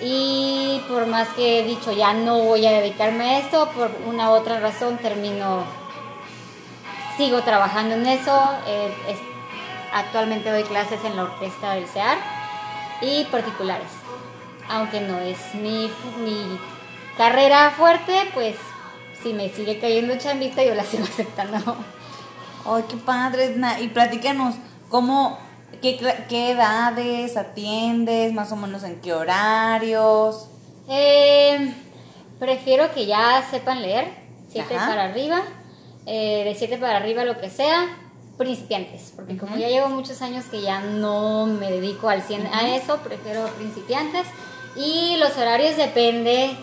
[0.01, 4.29] Y por más que he dicho ya no voy a dedicarme a esto, por una
[4.31, 5.63] u otra razón termino,
[7.17, 8.49] sigo trabajando en eso.
[8.67, 8.91] eh,
[9.93, 12.17] actualmente doy clases en la orquesta del CEAR
[13.01, 14.03] y particulares
[14.69, 15.89] aunque no es mi,
[16.23, 16.59] mi
[17.17, 18.55] carrera fuerte, pues
[19.21, 21.77] si me sigue cayendo chambita, yo la sigo aceptando.
[22.65, 23.55] Ay, qué padre.
[23.81, 24.55] Y platícanos,
[24.93, 25.39] ¿cómo,
[25.81, 25.97] qué,
[26.29, 28.31] qué edades atiendes?
[28.31, 30.47] Más o menos en qué horarios.
[30.87, 31.73] Eh,
[32.37, 34.05] prefiero que ya sepan leer,
[34.49, 34.87] 7 Ajá.
[34.87, 35.41] para arriba,
[36.05, 37.87] eh, de 7 para arriba lo que sea,
[38.37, 42.75] principiantes, porque como ya llevo muchos años que ya no me dedico al 100 a
[42.75, 44.27] eso, prefiero principiantes.
[44.75, 46.55] Y los horarios depende,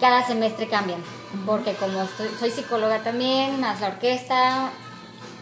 [0.00, 1.02] cada semestre cambian,
[1.44, 4.70] porque como estoy- soy psicóloga también, más la orquesta,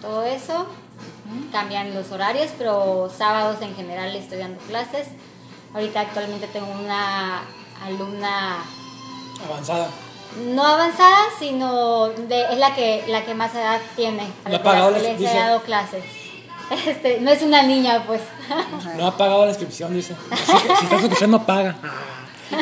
[0.01, 0.67] todo eso,
[1.53, 5.09] cambian los horarios, pero sábados en general estoy dando clases.
[5.75, 7.43] Ahorita actualmente tengo una
[7.85, 8.59] alumna
[9.47, 9.89] Avanzada.
[10.55, 14.87] no avanzada, sino de, es la que la que más edad tiene, a No la
[14.87, 15.35] ha que les he dice.
[15.35, 16.05] dado clases.
[16.87, 18.21] Este, no es una niña, pues.
[18.99, 20.15] No ha pagado la inscripción, dice.
[20.31, 21.77] Así que si estás escuchando, paga.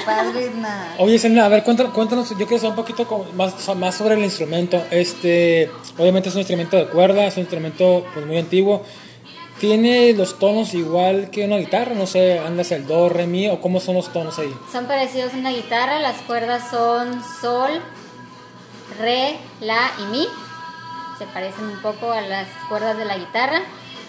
[0.04, 0.94] Padre, Edna.
[0.98, 4.24] Oye, Selena, a ver, cuéntanos, cuéntanos, yo quiero saber un poquito más, más sobre el
[4.24, 4.82] instrumento.
[4.90, 8.82] Este, obviamente es un instrumento de cuerda, es un instrumento pues, muy antiguo.
[9.60, 11.94] ¿Tiene los tonos igual que una guitarra?
[11.94, 14.54] No sé, andas el do, re, mi, o cómo son los tonos ahí.
[14.70, 17.70] Son parecidos a una guitarra, las cuerdas son sol,
[18.98, 20.26] re, la y mi.
[21.18, 23.62] Se parecen un poco a las cuerdas de la guitarra.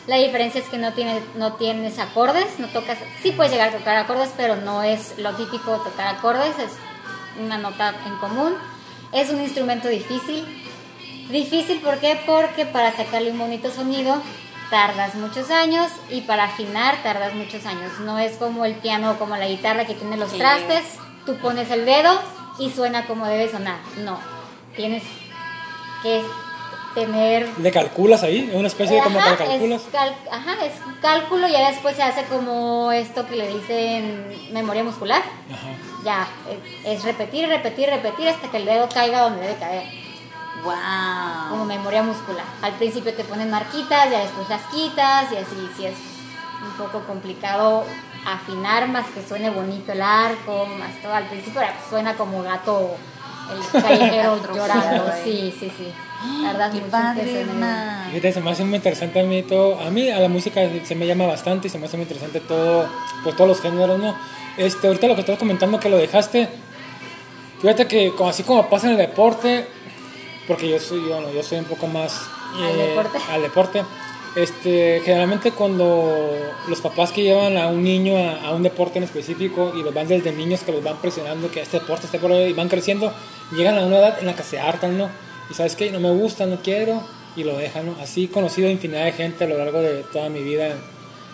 [0.07, 3.77] La diferencia es que no, tiene, no tienes acordes, no tocas, sí puedes llegar a
[3.77, 6.71] tocar acordes, pero no es lo típico tocar acordes, es
[7.43, 8.53] una nota en común.
[9.11, 10.45] Es un instrumento difícil,
[11.29, 12.17] Difícil, ¿por qué?
[12.25, 14.21] Porque para sacarle un bonito sonido
[14.69, 17.99] tardas muchos años y para afinar tardas muchos años.
[17.99, 20.37] No es como el piano o como la guitarra que tiene los Sí.
[20.37, 20.85] trastes,
[21.25, 22.17] tú pones el dedo
[22.59, 23.77] y suena como debe sonar.
[24.05, 24.17] No,
[24.77, 25.03] tienes
[26.01, 26.23] que
[27.01, 27.47] tener...
[27.59, 28.47] ¿Le calculas ahí?
[28.49, 29.81] ¿Es una especie de como que Ajá, le calculas?
[29.83, 34.27] es cal- ajá, es cálculo y ya después se hace como esto que le dicen
[34.51, 35.21] memoria muscular.
[35.21, 35.67] Ajá.
[36.03, 39.83] Ya, eh, es repetir, repetir, repetir hasta que el dedo caiga donde debe caer,
[41.49, 41.65] como Wow.
[41.65, 42.43] memoria muscular.
[42.61, 45.95] Al principio te ponen marquitas, ya después las quitas y así, sí es
[46.63, 47.83] un poco complicado
[48.25, 51.13] afinar más que suene bonito el arco, más todo.
[51.13, 52.95] Al principio suena como gato
[53.51, 55.93] el callejero llorando, sí, sí, sí.
[56.21, 57.45] Qué mucho en que padre.
[58.09, 59.79] Fíjate, se me hace muy interesante a mí todo.
[59.79, 62.39] A mí a la música se me llama bastante y se me hace muy interesante
[62.39, 62.87] todo,
[63.23, 64.15] pues todos los géneros, ¿no?
[64.57, 66.49] Este, ahorita lo que estabas comentando que lo dejaste,
[67.61, 69.67] fíjate que así como pasa en el deporte,
[70.47, 73.17] porque yo soy, bueno, yo soy un poco más ¿Al deporte?
[73.31, 73.83] al deporte.
[74.35, 76.27] Este, generalmente cuando
[76.67, 79.93] los papás que llevan a un niño a, a un deporte en específico y los
[79.93, 83.11] van desde niños que los van presionando que este deporte, este deporte y van creciendo,
[83.51, 85.09] llegan a una edad en la que se hartan, ¿no?
[85.49, 87.01] Y sabes que no me gusta, no quiero
[87.35, 87.95] y lo dejan, ¿no?
[88.01, 90.75] Así he conocido infinidad de gente a lo largo de toda mi vida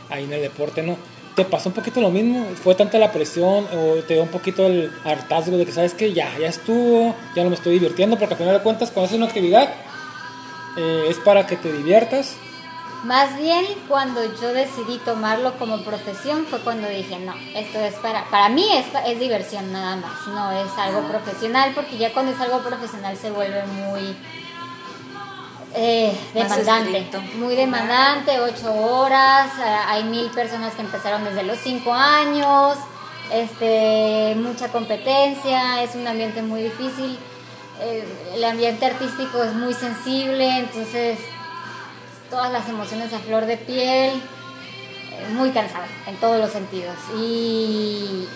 [0.09, 0.97] ahí en el deporte, ¿no?
[1.35, 2.45] ¿Te pasó un poquito lo mismo?
[2.61, 6.13] ¿Fue tanta la presión o te dio un poquito el hartazgo de que sabes que
[6.13, 8.19] ya, ya estuvo, ya no me estoy divirtiendo?
[8.19, 9.73] Porque al final de cuentas cuando haces una actividad
[10.77, 12.35] eh, es para que te diviertas
[13.03, 18.23] Más bien cuando yo decidí tomarlo como profesión fue cuando dije, no, esto es para,
[18.29, 22.39] para mí es, es diversión nada más, no es algo profesional porque ya cuando es
[22.39, 24.15] algo profesional se vuelve muy
[25.75, 29.51] eh, demandante, muy demandante, ocho horas,
[29.87, 32.77] hay mil personas que empezaron desde los cinco años,
[33.33, 37.19] este, mucha competencia, es un ambiente muy difícil,
[37.81, 41.19] eh, el ambiente artístico es muy sensible, entonces
[42.33, 46.95] todas las emociones a flor de piel, eh, muy cansada en todos los sentidos.
[47.19, 48.27] Y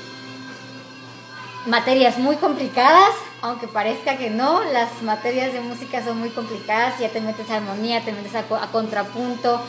[1.65, 3.09] materias muy complicadas,
[3.41, 7.55] aunque parezca que no, las materias de música son muy complicadas, ya te metes a
[7.55, 9.59] armonía, te metes a, co- a contrapunto.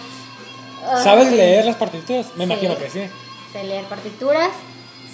[1.03, 2.27] ¿Sabes Ay, leer las partituras?
[2.37, 2.53] Me Sí.
[2.53, 3.01] imagino que sí.
[3.51, 4.51] Sé leer partituras,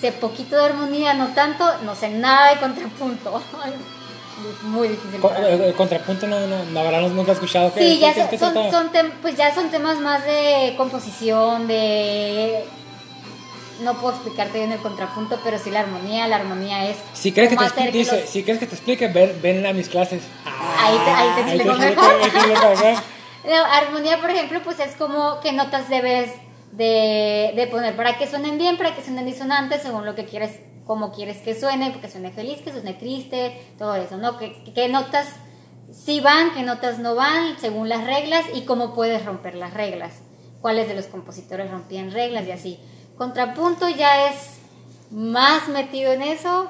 [0.01, 3.41] sé poquito de armonía, no tanto, no sé nada de contrapunto.
[4.63, 5.21] Muy difícil.
[5.39, 7.73] El, el contrapunto no, no, la verdad nunca he escuchado.
[7.73, 8.71] ¿Qué- Sí, qué- ya qué- son, qué son, trataba?
[8.73, 12.65] son tem- pues ya son temas más de composición, de...
[13.83, 16.29] No puedo explicarte bien el contrapunto, pero sí la armonía.
[16.29, 16.97] La armonía es...
[17.13, 19.89] Si quieres que te dice, los- si quieres que te explique, ven, ven a mis
[19.89, 20.23] clases.
[20.79, 22.19] Ahí te, ahí te Ahí te explico mejor.
[22.21, 22.95] te explico mejor.
[23.45, 26.31] No, armonía, por ejemplo, pues es como qué notas debes
[26.77, 30.59] de, de poner para que suenen bien, para que suenen disonantes, según lo que quieres,
[30.85, 34.39] como quieres que suene, que suene feliz, que suene triste, todo eso, ¿no?
[34.39, 35.29] ¿Qué, qué notas
[35.93, 40.15] sí van, qué notas no van, según las reglas y cómo puedes romper las reglas.
[40.61, 42.79] Cuáles de los compositores rompían reglas y así.
[43.17, 44.59] Contrapunto ya es
[45.11, 46.69] más metido en eso,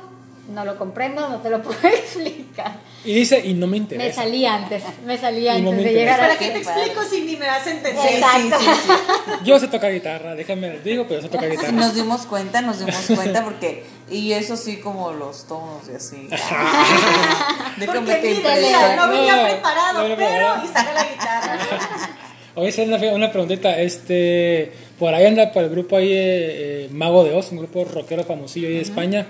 [0.53, 2.73] no lo comprendo, no te lo puedo explicar.
[3.05, 4.23] Y dice, y no me Me interesa.
[4.23, 6.39] salí antes, me salí Y no antes me de llegar ¿Para a...
[6.39, 8.03] qué te explico si ni me das a entender?
[8.03, 8.57] Sí, sí, Exacto.
[8.61, 9.33] sí, sí.
[9.45, 11.73] Yo sé tocar guitarra, déjame les digo, pero yo sé tocar guitarra.
[11.73, 13.85] Nos dimos cuenta, nos dimos cuenta porque.
[14.11, 16.29] Y eso sí, como los tonos y así.
[17.79, 21.59] Déjame te mira, no venía No, preparado, no pero y saca la guitarra.
[22.57, 23.79] Oye, esa es una, una preguntita.
[23.81, 27.85] Este, por ahí anda por el grupo ahí, eh, eh, Mago de Oz, un grupo
[27.85, 29.27] rockero famosillo ahí de España.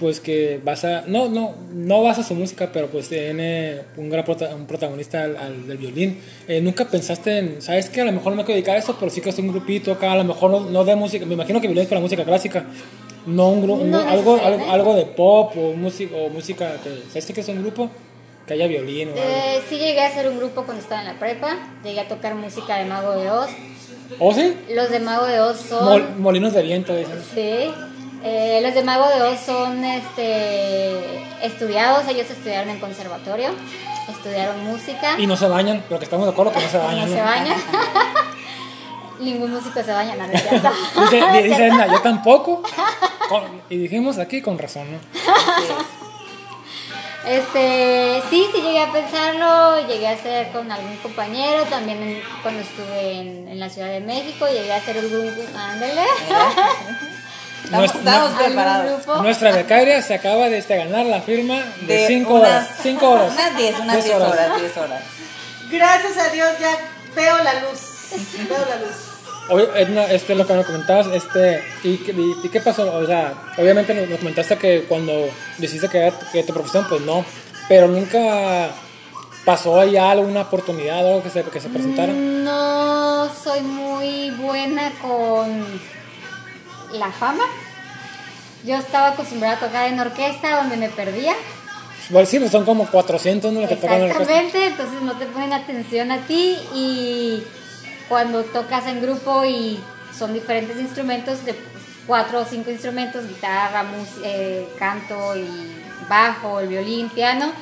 [0.00, 4.54] Pues que basa, no, no, no basa su música, pero pues tiene un gran prota-
[4.54, 6.18] un protagonista al, al del violín.
[6.48, 8.96] Eh, Nunca pensaste en, sabes que a lo mejor no me quiero dedicar a eso,
[8.98, 11.26] pero sí que es un grupito acá, a lo mejor no, no de música.
[11.26, 12.64] Me imagino que violín es para música clásica,
[13.26, 14.72] no un grupo, No algo, algo, necesariamente.
[14.74, 17.90] algo de pop o música, o música que, ¿sabes que es un grupo?
[18.46, 19.22] Que haya violín o algo.
[19.22, 22.34] Eh, sí llegué a hacer un grupo cuando estaba en la prepa, llegué a tocar
[22.36, 23.50] música de Mago de Oz.
[24.18, 24.54] ¿O sí?
[24.74, 25.84] Los de Mago de Oz son...
[25.86, 27.18] Mol- molinos de viento, dicen.
[27.34, 27.70] Sí,
[28.24, 33.50] eh, los de Mago de Oz son este, estudiados, ellos estudiaron en conservatorio,
[34.08, 36.84] estudiaron música, Y no se bañan, pero que estamos de acuerdo que no se no
[36.84, 37.08] bañan.
[37.08, 37.24] se ¿no?
[37.24, 37.56] bañan.
[39.20, 40.70] Ningún músico se baña, no, es cierto.
[41.02, 41.74] Dice, No es dice cierto.
[41.76, 42.62] Edna, yo tampoco.
[43.28, 44.98] Con- y dijimos aquí con razón, ¿no?
[47.26, 52.62] Este, sí, sí llegué a pensarlo, llegué a hacer con algún compañero, también en- cuando
[52.62, 56.00] estuve en, en la Ciudad de México, llegué a hacer un grupo, ándale,
[57.70, 59.04] Estamos, Nuestra- estamos preparados.
[59.06, 59.22] grupo.
[59.22, 62.68] Nuestra becaria se acaba de este, ganar la firma de De 5 unas- horas.
[62.82, 63.32] 5 horas.
[63.32, 65.02] Unas 10, unas Diez 10 horas, 10 horas.
[65.70, 66.70] Gracias a Dios ya
[67.14, 67.80] veo la luz.
[68.48, 68.96] Veo la luz.
[69.50, 72.92] Oye, Edna, este, lo que me comentabas, este, ¿y, qué- y- y qué pasó?
[72.92, 77.24] O sea, obviamente nos, comentaste que cuando decidiste que era que tu profesión, pues no,
[77.68, 78.70] pero nunca
[79.42, 82.12] ¿Pasó ya alguna oportunidad o algo que se, que se presentara?
[82.12, 85.64] No soy muy buena con
[86.92, 87.44] la fama.
[88.64, 91.34] Yo estaba acostumbrada a tocar en orquesta donde me perdía.
[92.10, 93.60] Bueno, sí, pues son como 400 ¿no?
[93.60, 94.22] lo que tocan en orquesta.
[94.22, 97.42] Exactamente, entonces no te ponen atención a ti y
[98.08, 99.80] cuando tocas en grupo y
[100.16, 101.54] son diferentes instrumentos, de
[102.06, 103.84] cuatro o cinco instrumentos, guitarra,
[104.24, 105.46] eh, canto y
[106.08, 107.52] bajo, el violín, piano,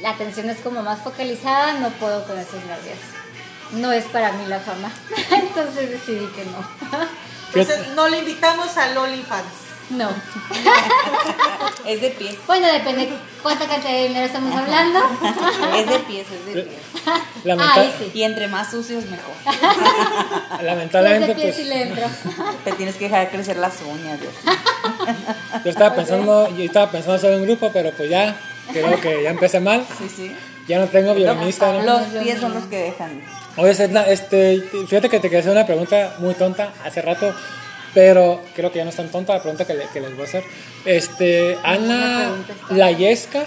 [0.00, 2.98] la atención es como más focalizada, no puedo con esos nervios.
[3.72, 4.90] No es para mí la fama,
[5.30, 6.98] entonces decidí que no.
[7.54, 9.44] Entonces no le invitamos al OnlyFans.
[9.90, 10.08] No.
[11.86, 12.36] Es de pies.
[12.46, 13.10] Bueno, depende
[13.42, 15.00] cuánta cantidad de dinero estamos hablando.
[15.76, 16.80] Es de pies, es de pies.
[17.44, 18.10] Lamenta- Ahí sí.
[18.14, 19.34] Y entre más sucios, mejor.
[20.62, 22.06] Lamentablemente, pues, sí le entro.
[22.64, 24.18] Te tienes que dejar crecer las uñas.
[25.64, 28.36] yo estaba pensando, yo estaba pensando hacer un grupo, pero pues ya,
[28.72, 29.84] creo que ya empecé mal.
[29.98, 30.36] Sí, sí.
[30.68, 31.82] Ya no tengo violinista, ¿no?
[31.82, 33.20] Los es lo pies son los que dejan.
[33.56, 37.34] Oye, Sedna, este, fíjate que te quería hacer una pregunta muy tonta hace rato,
[37.92, 40.22] pero creo que ya no es tan tonta la pregunta que, le- que les voy
[40.22, 40.44] a hacer.
[40.86, 42.30] Este, Ana
[42.70, 43.44] Layesca,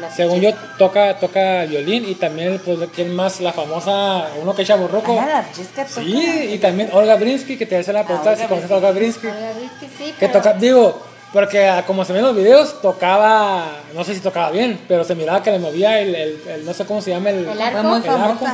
[0.00, 3.40] La según yo, toca, toca violín y también, pues, ¿quién más?
[3.40, 5.18] La famosa, uno que es chaburruco.
[5.20, 5.86] Ana, toca.
[5.88, 9.26] Sí, y también Olga Brinsky, que te hace la pregunta si conoces a Olga Brinsky.
[9.26, 11.02] Olga Brinsky, sí, Que pero- toca, digo,
[11.32, 15.14] porque ah, como se ven los videos, tocaba, no sé si tocaba bien, pero se
[15.16, 17.96] miraba que le movía el, el- el- no sé cómo se llama, el, El arco.
[17.96, 18.46] El arco.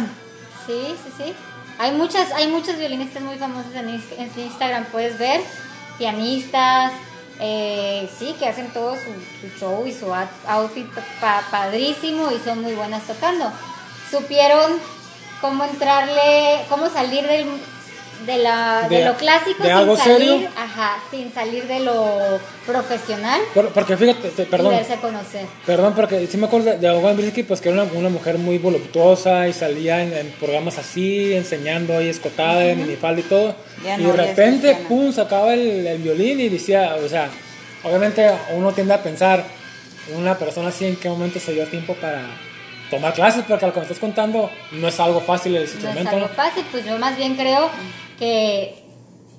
[0.67, 1.35] Sí, sí, sí.
[1.79, 5.41] Hay muchas, hay muchos violinistas muy famosos en, en Instagram, puedes ver,
[5.99, 6.93] pianistas,
[7.41, 9.11] eh, sí, que hacen todo su,
[9.41, 10.87] su show y su out- outfit
[11.21, 13.51] pa- padrísimo y son muy buenas tocando.
[14.11, 14.73] Supieron
[15.41, 17.47] cómo entrarle, cómo salir del,
[18.27, 20.49] de, la, de, De- lo clásico de sin algo salir, serio.
[20.57, 25.47] ajá, sin salir de lo profesional Por- porque fíjate, te- y perdón, a conocer.
[25.67, 28.59] perdón, porque sí me acuerdo de, Olga Brinsky, pues que era una, una mujer muy
[28.59, 33.55] voluptuosa y salía en, en programas así, enseñando ahí escotada, en minifalda y todo.
[33.85, 37.29] Ya y no, de repente, pum, sacaba el, el violín y decía, o sea,
[37.83, 39.45] obviamente uno tiende a pensar,
[40.17, 42.23] una persona así en qué momento se dio tiempo para
[42.91, 45.75] tomar clases, porque lo que me estás contando no es algo fácil el No es
[45.75, 46.11] instrumento.
[46.11, 46.35] algo ¿no?
[46.35, 47.71] fácil, pues yo más bien creo
[48.23, 48.85] que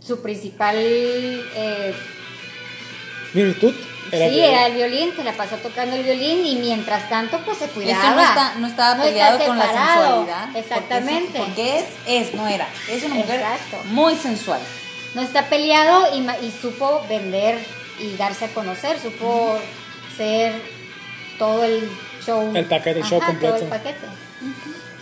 [0.06, 1.96] su principal eh,
[3.34, 3.74] Virtud.
[4.12, 7.60] era sí era el violín, se la pasó tocando el violín y mientras tanto pues
[7.60, 8.04] se cuidaba.
[8.04, 10.44] Eso no, está, no estaba No está peleado con la sensualidad.
[10.44, 11.38] porque Exactamente.
[11.38, 12.68] eso- Porque es, es, no era.
[12.90, 13.78] Es una mujer Exacto.
[13.86, 14.60] muy sensual.
[15.16, 16.08] No está peleado
[16.42, 17.58] y, supo vender
[18.02, 19.58] y darse a conocer, supo
[20.18, 20.54] ser
[21.40, 21.90] todo el
[22.26, 22.52] show.
[22.54, 23.54] El paquete, el show Ajá, completo.
[23.56, 24.06] Todo el paquete.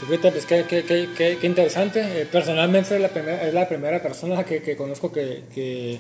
[0.08, 2.22] Pues qué, interesante.
[2.22, 6.00] Eh, personalmente es la primera, es la primera persona que, conozco que,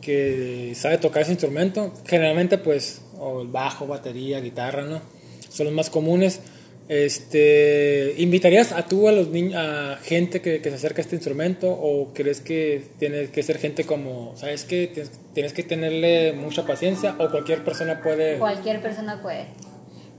[0.00, 1.92] que, sabe tocar ese instrumento.
[2.06, 3.02] Generalmente pues
[3.40, 5.00] el bajo, batería, guitarra, ¿no?
[5.48, 6.40] Son los más comunes.
[6.88, 11.14] Este, ¿Invitarías a tú a los niños, a gente que, que se acerca a este
[11.14, 16.32] instrumento o crees que tiene que ser gente como, sabes que tienes, tienes que tenerle
[16.32, 18.38] mucha paciencia o cualquier persona puede...
[18.38, 19.46] Cualquier persona puede.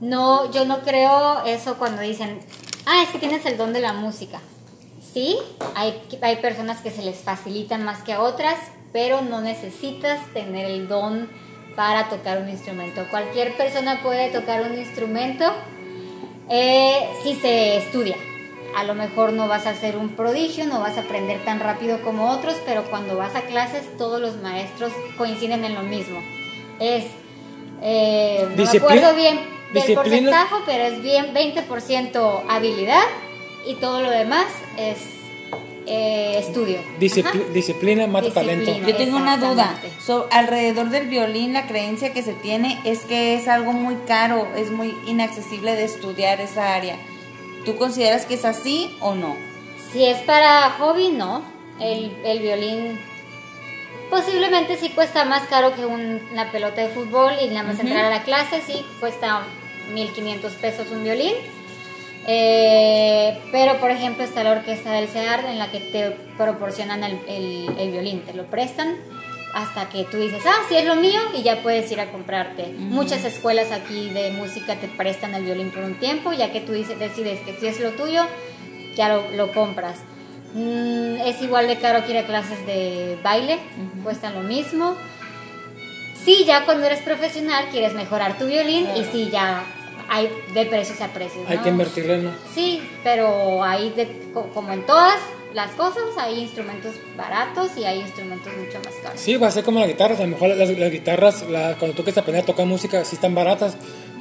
[0.00, 2.40] No, yo no creo eso cuando dicen,
[2.86, 4.40] ah, es que tienes el don de la música.
[5.12, 5.36] Sí,
[5.74, 8.58] hay, hay personas que se les facilitan más que a otras,
[8.92, 11.28] pero no necesitas tener el don
[11.76, 13.04] para tocar un instrumento.
[13.10, 15.44] Cualquier persona puede tocar un instrumento
[16.48, 18.16] eh, si se estudia.
[18.76, 22.00] A lo mejor no vas a ser un prodigio, no vas a aprender tan rápido
[22.02, 26.20] como otros, pero cuando vas a clases todos los maestros coinciden en lo mismo.
[26.80, 27.04] Es,
[27.82, 33.02] eh, no me acuerdo bien del porcentaje, pero es bien 20% habilidad
[33.66, 34.46] y todo lo demás
[34.76, 34.98] es
[35.86, 36.78] eh, estudio.
[36.78, 37.52] Ajá.
[37.52, 38.64] disciplina mata Disciplina.
[38.64, 38.88] talento.
[38.88, 39.74] Yo tengo una duda.
[40.00, 44.46] So, alrededor del violín, la creencia que se tiene es que es algo muy caro,
[44.56, 46.96] es muy inaccesible de estudiar esa área.
[47.64, 49.36] ¿Tú consideras que es así o no?
[49.92, 51.42] Si es para hobby, no.
[51.80, 52.98] El, el violín
[54.10, 58.04] posiblemente sí cuesta más caro que un- una pelota de fútbol y nada más entrar
[58.04, 59.42] a la clase, sí cuesta
[59.92, 61.34] 1500 pesos un violín.
[62.26, 67.18] Eh, pero por ejemplo está la orquesta del CEAR en la que te proporcionan el,
[67.26, 68.96] el- el violín, te lo prestan
[69.54, 72.68] hasta que tú dices, ah, sí es lo mío y ya puedes ir a comprarte.
[72.78, 76.72] Muchas escuelas aquí de música te prestan el violín por un tiempo, ya que tú
[76.72, 78.24] dices, decides que si es lo tuyo,
[78.96, 79.98] ya lo, lo compras.
[80.54, 83.58] Mm, es igual de caro que ir a clases de baile,
[84.04, 84.96] cuestan lo mismo.
[86.24, 89.64] Sí, ya cuando eres profesional quieres mejorar tu violín y sí, ya
[90.14, 91.44] hay de precios a precios.
[91.48, 92.30] Hay que invertirle, ¿no?
[92.54, 95.14] Sí, pero hay de, co- como en todas
[95.54, 99.18] las cosas, hay instrumentos baratos y hay instrumentos mucho más caros.
[99.20, 100.18] Sí, va a ser como las guitarras.
[100.20, 103.14] A lo mejor las, las guitarras, la- cuando tú quieres aprender a tocar música, sí
[103.16, 103.76] están baratas,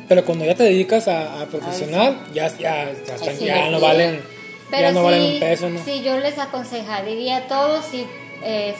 [0.08, 3.80] pero cuando ya te dedicas a, a profesional, ya, ya, ya, están- Sí, ya no
[3.82, 4.22] valen,
[4.70, 5.84] Pero ya no valen un peso, ¿no?
[5.84, 8.06] sí, yo les aconsejaría a todos si
[8.46, 8.76] es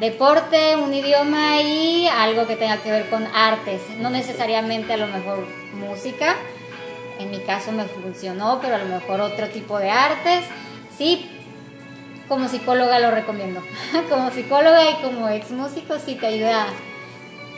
[0.00, 5.06] deporte, un idioma y algo que tenga que ver con artes, no necesariamente a lo
[5.06, 6.36] mejor música.
[7.18, 10.44] En mi caso me funcionó, pero a lo mejor otro tipo de artes.
[10.98, 11.28] Sí,
[12.28, 13.62] como psicóloga lo recomiendo.
[14.10, 16.66] como psicóloga y como ex músico sí te ayuda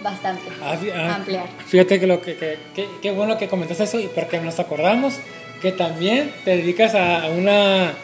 [0.03, 1.47] bastante Ah, ah, ampliar.
[1.67, 5.15] Fíjate que lo que, que, que- qué bueno que comentaste eso y porque nos acordamos
[5.63, 7.95] que también te dedicas a, una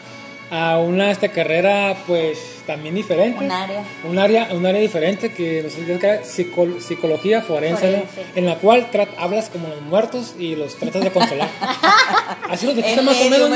[0.49, 3.43] a una este, carrera pues también diferente.
[3.43, 3.83] Un área.
[4.03, 8.03] Un área, un área diferente que nos dedica a psico- psicología forense,
[8.35, 11.49] en la cual tra- hablas como los muertos y los tratas de consolar.
[12.49, 13.49] así lo dijiste más o menos.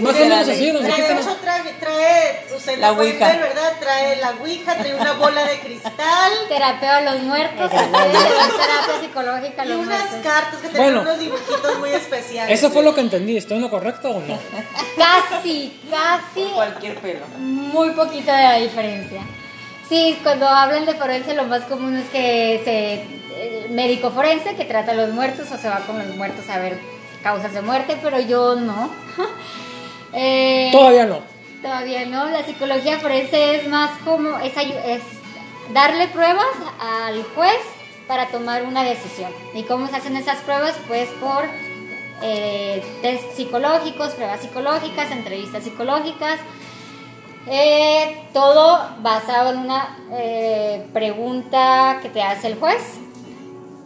[0.00, 3.28] Más o menos así, nos Trae, dijiste, trae, trae, ustedes La ouija.
[3.28, 3.72] ver, ¿verdad?
[3.80, 9.66] Trae la ouija, trae una bola de cristal Terapeo a los muertos, terapia psicológica a
[9.66, 10.18] y unas muertos.
[10.22, 11.00] cartas que tienen Bueno.
[11.02, 12.58] unos dibujitos muy especiales.
[12.58, 13.36] Eso fue lo que entendí.
[13.36, 14.38] ¿Estoy en lo correcto o no?
[14.96, 17.26] Casi, casi, Cualquier pelo.
[17.38, 19.22] muy poquito de la diferencia.
[19.88, 24.64] Sí, cuando hablan de forense lo más común es que se el médico forense que
[24.64, 26.78] trata a los muertos o se va con los muertos a ver
[27.22, 28.90] causas de muerte, pero yo no.
[30.16, 31.22] Eh, Todavía no.
[31.60, 35.02] Todavía no, la psicología forense es más como, es, es
[35.72, 37.58] darle pruebas al juez
[38.06, 39.32] para tomar una decisión.
[39.54, 40.76] ¿Y cómo se hacen esas pruebas?
[40.86, 41.46] Pues por
[42.22, 46.38] eh, test psicológicos, pruebas psicológicas, entrevistas psicológicas,
[47.46, 52.82] eh, todo basado en una eh, pregunta que te hace el juez.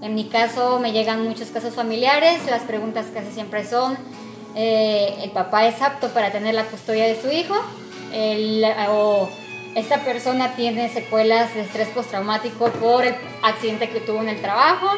[0.00, 3.98] En mi caso me llegan muchos casos familiares, las preguntas casi siempre son,
[4.54, 7.54] eh, ¿el papá es apto para tener la custodia de su hijo?
[8.12, 9.28] El- o
[9.74, 14.88] esta persona tiene secuelas de estrés postraumático por el accidente que tuvo en el trabajo.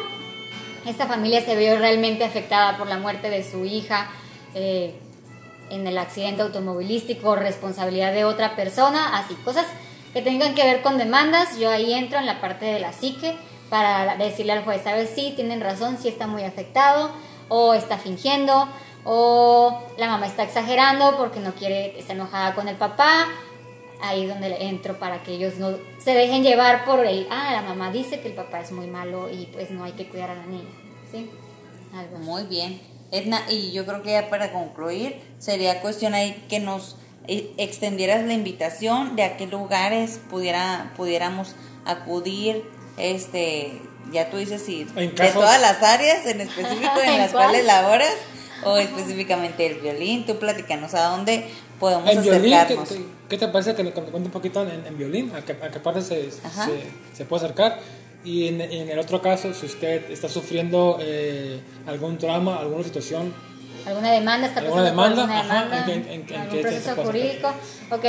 [0.85, 4.09] Esta familia se vio realmente afectada por la muerte de su hija
[4.55, 4.93] eh,
[5.71, 9.65] en el accidente automovilístico, responsabilidad de otra persona, así, cosas
[10.13, 11.57] que tengan que ver con demandas.
[11.57, 13.35] Yo ahí entro en la parte de la psique
[13.69, 15.11] para decirle al juez, ¿sabes?
[15.15, 17.11] Sí, tienen razón, sí está muy afectado,
[17.47, 18.67] o está fingiendo,
[19.05, 23.27] o la mamá está exagerando porque no quiere, está enojada con el papá.
[24.03, 27.61] Ahí es donde entro para que ellos no se dejen llevar por el, ah, la
[27.61, 30.35] mamá dice que el papá es muy malo y pues no hay que cuidar a
[30.35, 30.69] la niña,
[31.11, 31.29] ¿sí?
[31.93, 32.17] Algo.
[32.17, 32.90] Muy bien.
[33.11, 36.95] Edna, y yo creo que ya para concluir, sería cuestión ahí que nos
[37.27, 41.55] eh, extendieras la invitación de a qué lugares pudiera, pudiéramos
[41.85, 42.63] acudir,
[42.97, 43.81] este,
[44.11, 47.49] ya tú dices si En de todas las áreas en específico en ¿En las cuál?
[47.49, 48.13] cuales laboras,
[48.63, 51.47] o específicamente el violín, tú platícanos a dónde
[51.79, 52.89] podemos En violín, ¿qué, acercarnos.
[52.89, 55.31] qué- qué te parece que le cuente un poquito en, en violín?
[55.35, 57.79] ¿A qué, a qué parte se, se puede acercar?
[58.23, 63.33] Y en, en el otro caso, si usted está sufriendo eh, algún trauma, alguna situación,
[63.85, 64.45] ¿Alguna demanda?
[64.45, 65.23] ¿Está ¿Alguna demanda?
[65.23, 65.91] alguna Ajá?
[65.91, 67.47] ¿en en qué- en ¿Algún qué se proceso jurídico?
[67.89, 68.05] Ok,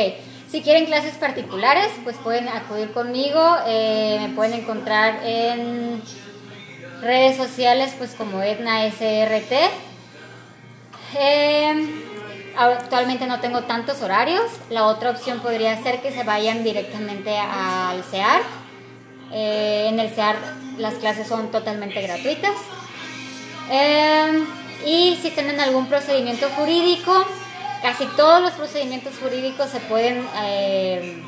[0.51, 3.41] si quieren clases particulares, pues pueden acudir conmigo.
[3.67, 6.03] eh, me pueden encontrar en
[7.01, 9.71] redes sociales, pues como Edna SRT.
[11.19, 11.75] Eh,
[12.57, 14.45] actualmente no tengo tantos horarios.
[14.69, 18.43] La otra opción podría ser que se vayan directamente al CEAR.
[19.33, 20.37] Eh, en el CEAR
[20.79, 22.55] las clases son totalmente gratuitas.
[23.71, 24.45] Eh,
[24.85, 27.25] y si tienen algún procedimiento jurídico,
[27.83, 31.23] casi todos los procedimientos jurídicos se pueden eh,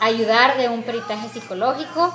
[0.00, 2.14] ayudar de un peritaje psicológico.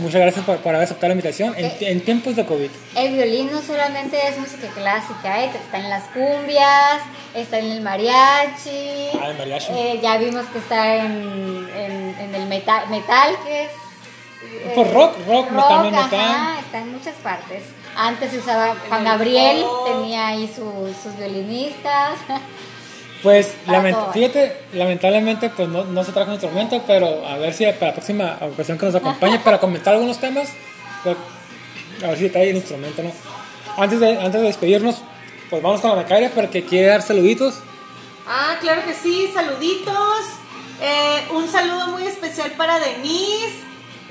[0.00, 2.68] Muchas gracias por, por haber aceptado la invitación en, en tiempos de COVID.
[2.96, 5.50] El violín no solamente es música clásica, ¿eh?
[5.54, 7.00] está en las cumbias,
[7.34, 9.08] está en el mariachi.
[9.20, 9.72] Ah, el mariachi.
[9.72, 13.70] Eh, ya vimos que está en, en- en el metal, metal, que es.
[14.52, 16.58] Eh, Pues rock, rock, también ajá, metal.
[16.64, 17.62] está en muchas partes.
[17.96, 22.18] Antes se usaba Juan Gabriel, tenía ahí su- sus violinistas.
[23.22, 24.12] Pues, lament- todo.
[24.12, 27.92] fíjate, lamentablemente, pues no, no se trajo un instrumento, pero a ver si para la
[27.94, 30.50] próxima ocasión que nos acompañe para comentar algunos temas,
[31.02, 31.16] pues,
[32.04, 33.10] a ver si trae el instrumento, ¿no?
[33.82, 34.96] Antes de, antes de despedirnos,
[35.48, 37.54] pues vamos con la becaria porque quiere dar saluditos.
[38.28, 40.20] Ah, claro que sí, saluditos.
[40.82, 43.54] Eh, un saludo muy especial para Denise.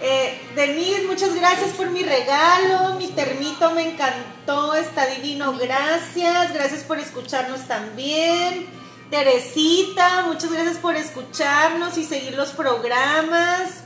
[0.05, 2.95] Eh, Denise, muchas gracias por mi regalo.
[2.95, 6.53] Mi termito me encantó, está divino, gracias.
[6.53, 8.67] Gracias por escucharnos también.
[9.09, 13.85] Teresita, muchas gracias por escucharnos y seguir los programas.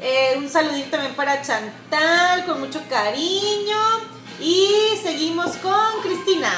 [0.00, 3.76] Eh, un saludito también para Chantal, con mucho cariño.
[4.40, 4.70] Y
[5.02, 6.50] seguimos con Cristina.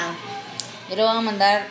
[0.88, 1.66] Yo le voy a mandar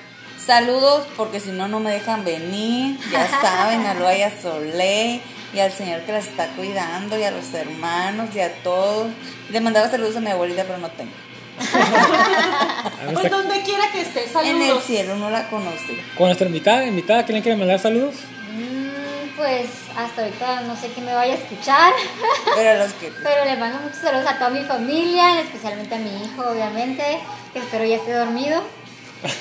[0.45, 2.99] saludos porque si no, no me dejan venir.
[3.09, 5.21] Ya saben, a Loaya Soleil
[5.54, 9.08] y al señor que las está cuidando y a los hermanos y a todos.
[9.50, 11.12] Le mandaba saludos a mi abuelita, pero no tengo.
[13.14, 14.84] Pues donde quiera que esté, En el saludos.
[14.86, 16.00] cielo no la conocí.
[16.18, 18.16] con nuestra invitada, invitada, ¿quién quiere mandar saludos?
[18.54, 19.66] Mm, pues
[19.97, 21.93] hasta ahorita no sé quién me vaya a escuchar,
[22.56, 23.08] Pero los que.
[23.24, 27.04] pero le mando muchos saludos a toda mi familia, especialmente a mi hijo, obviamente,
[27.54, 28.62] que espero ya esté dormido.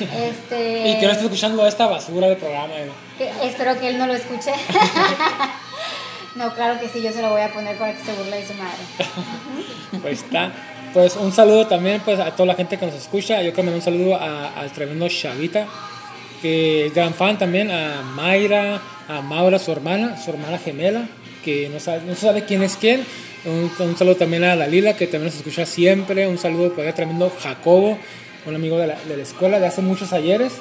[0.01, 2.75] Este, Y que no esté escuchando esta basura de programa.
[3.45, 4.53] espero que él no lo escuche.
[6.39, 8.47] No, claro que sí, yo se lo voy a poner para que se burle de
[8.47, 8.79] su madre.
[10.03, 10.53] Pues está.
[10.95, 13.43] Pues un saludo también pues a toda la gente que nos escucha.
[13.43, 15.67] Yo mandar un saludo a- al tremendo Chavita,
[16.41, 21.07] que es gran fan también, a Mayra, a Maura, su hermana, su hermana gemela,
[21.45, 23.05] que no sabe, no sabe quién es quién.
[23.45, 26.27] Un, un saludo también a Dalila, que también nos escucha siempre.
[26.27, 27.99] Un saludo para el tremendo Jacobo,
[28.47, 30.53] un amigo de la, de la escuela de hace muchos ayeres.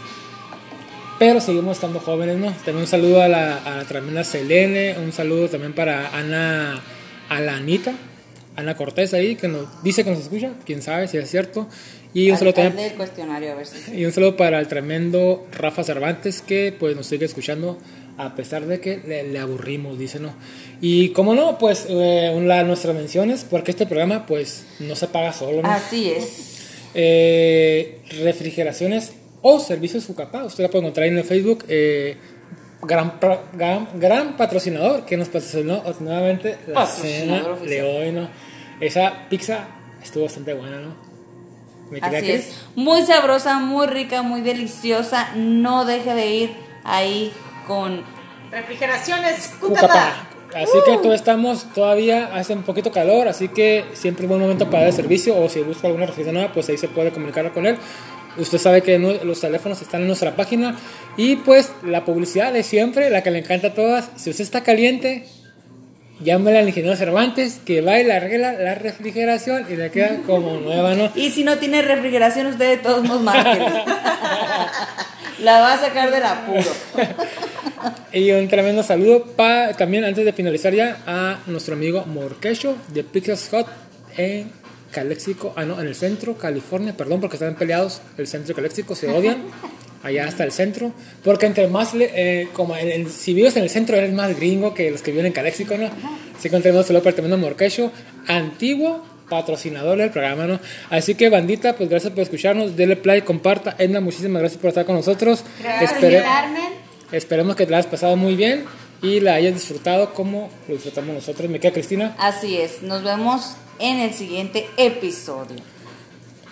[1.19, 2.47] Pero seguimos estando jóvenes, ¿no?
[2.51, 6.79] También un saludo a la, a la tremenda Selene, un saludo también para Ana,
[7.29, 7.93] a la Anita,
[8.55, 11.67] Ana Cortés ahí, que nos dice que nos escucha, quién sabe si es cierto.
[12.13, 13.95] Y un saludo Al- al también cuestionario, a ver si.
[13.95, 17.77] y un saludo para el tremendo Rafa Cervantes que pues nos sigue escuchando
[18.19, 20.33] a pesar de que le, le aburrimos, dice no.
[20.81, 25.07] Y como no, pues eh, una de nuestras menciones, porque este programa pues no se
[25.07, 25.69] paga solo, ¿no?
[25.69, 26.53] Así es.
[26.93, 29.13] Eh, refrigeraciones
[29.55, 30.43] o servicios Fucapá.
[30.43, 31.63] Usted la puede encontrar en el Facebook.
[31.67, 32.17] eh,
[32.81, 33.13] gran,
[33.53, 37.69] gran, gran patrocinador que nos patrocinó nuevamente la cena oficial.
[37.69, 38.29] de hoy, ¿no?
[38.79, 39.67] Esa pizza
[40.03, 40.95] estuvo bastante buena, ¿no?
[41.89, 42.65] ¿Me Así que- es.
[42.75, 45.29] Muy sabrosa, muy rica, muy deliciosa.
[45.35, 47.31] No deje de ir ahí
[47.65, 48.03] con.
[48.51, 49.81] Refrigeraciones Cucapá.
[49.87, 50.27] Cucapá.
[50.55, 54.65] Así que todavía estamos, todavía hace un poquito calor, así que siempre es buen momento
[54.65, 57.51] para dar el servicio o si busca alguna refrigeración nueva, pues ahí se puede comunicar
[57.53, 57.77] con él.
[58.37, 60.75] Usted sabe que los teléfonos están en nuestra página
[61.17, 64.09] y pues la publicidad de siempre, la que le encanta a todas.
[64.15, 65.25] Si usted está caliente,
[66.23, 70.59] llámele al ingeniero Cervantes que va y le arregla la refrigeración y le queda como
[70.59, 71.11] nueva, ¿no?
[71.15, 73.65] Y si no tiene refrigeración, usted de todos modos márquelo.
[75.43, 76.61] La va a sacar del apuro.
[78.11, 83.03] Y un tremendo saludo pa- también antes de finalizar ya a nuestro amigo Morquecho de
[83.03, 83.67] Pixas Hot
[84.17, 84.51] en
[84.91, 88.95] Calexico, ah no, en el centro, California, perdón porque están peleados, el centro y Calexico
[88.95, 89.43] se odian,
[90.03, 90.91] allá hasta el centro,
[91.23, 94.73] porque entre más, le- eh, como en si vives en el centro eres más gringo
[94.73, 95.85] que los que viven en Calexico, ¿no?
[96.37, 97.91] Así que para el tremendo Morquecho,
[98.27, 100.59] antiguo patrocinador del programa, ¿no?
[100.89, 104.85] Así que bandita, pues gracias por escucharnos, denle play, comparta, Edna, muchísimas gracias por estar
[104.85, 105.43] con nosotros.
[105.61, 106.23] Gracias Espere-.
[107.11, 108.63] Esperemos que te la hayas pasado muy bien
[109.01, 111.49] y la hayas disfrutado como lo disfrutamos nosotros.
[111.49, 112.15] Me queda Cristina.
[112.19, 112.81] Así es.
[112.83, 115.57] Nos vemos en el siguiente episodio.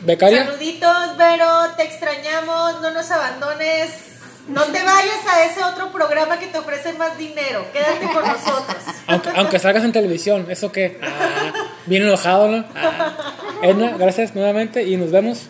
[0.02, 0.46] Becaria.
[0.46, 1.48] Saluditos, Vero,
[1.78, 3.90] te extrañamos, no nos abandones.
[4.48, 7.66] No te vayas a ese otro programa que te ofrece más dinero.
[7.74, 8.78] Quédate con nosotros.
[9.08, 11.00] Aunque, aunque salgas en televisión, ¿eso qué?
[11.04, 11.54] Ah,
[11.86, 12.66] bien enojado, ¿no?
[12.76, 13.36] Ah.
[13.62, 15.44] Edna, gracias nuevamente y nos vemos.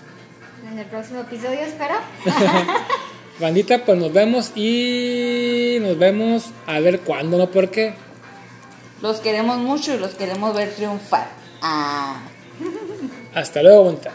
[0.69, 1.95] En el próximo episodio, espero.
[3.39, 7.47] Bandita, pues nos vemos y nos vemos a ver cuándo, ¿no?
[7.47, 7.93] Porque
[9.01, 11.28] Los queremos mucho y los queremos ver triunfar.
[11.68, 12.20] Ah.
[13.34, 14.11] hasta luego, bonita.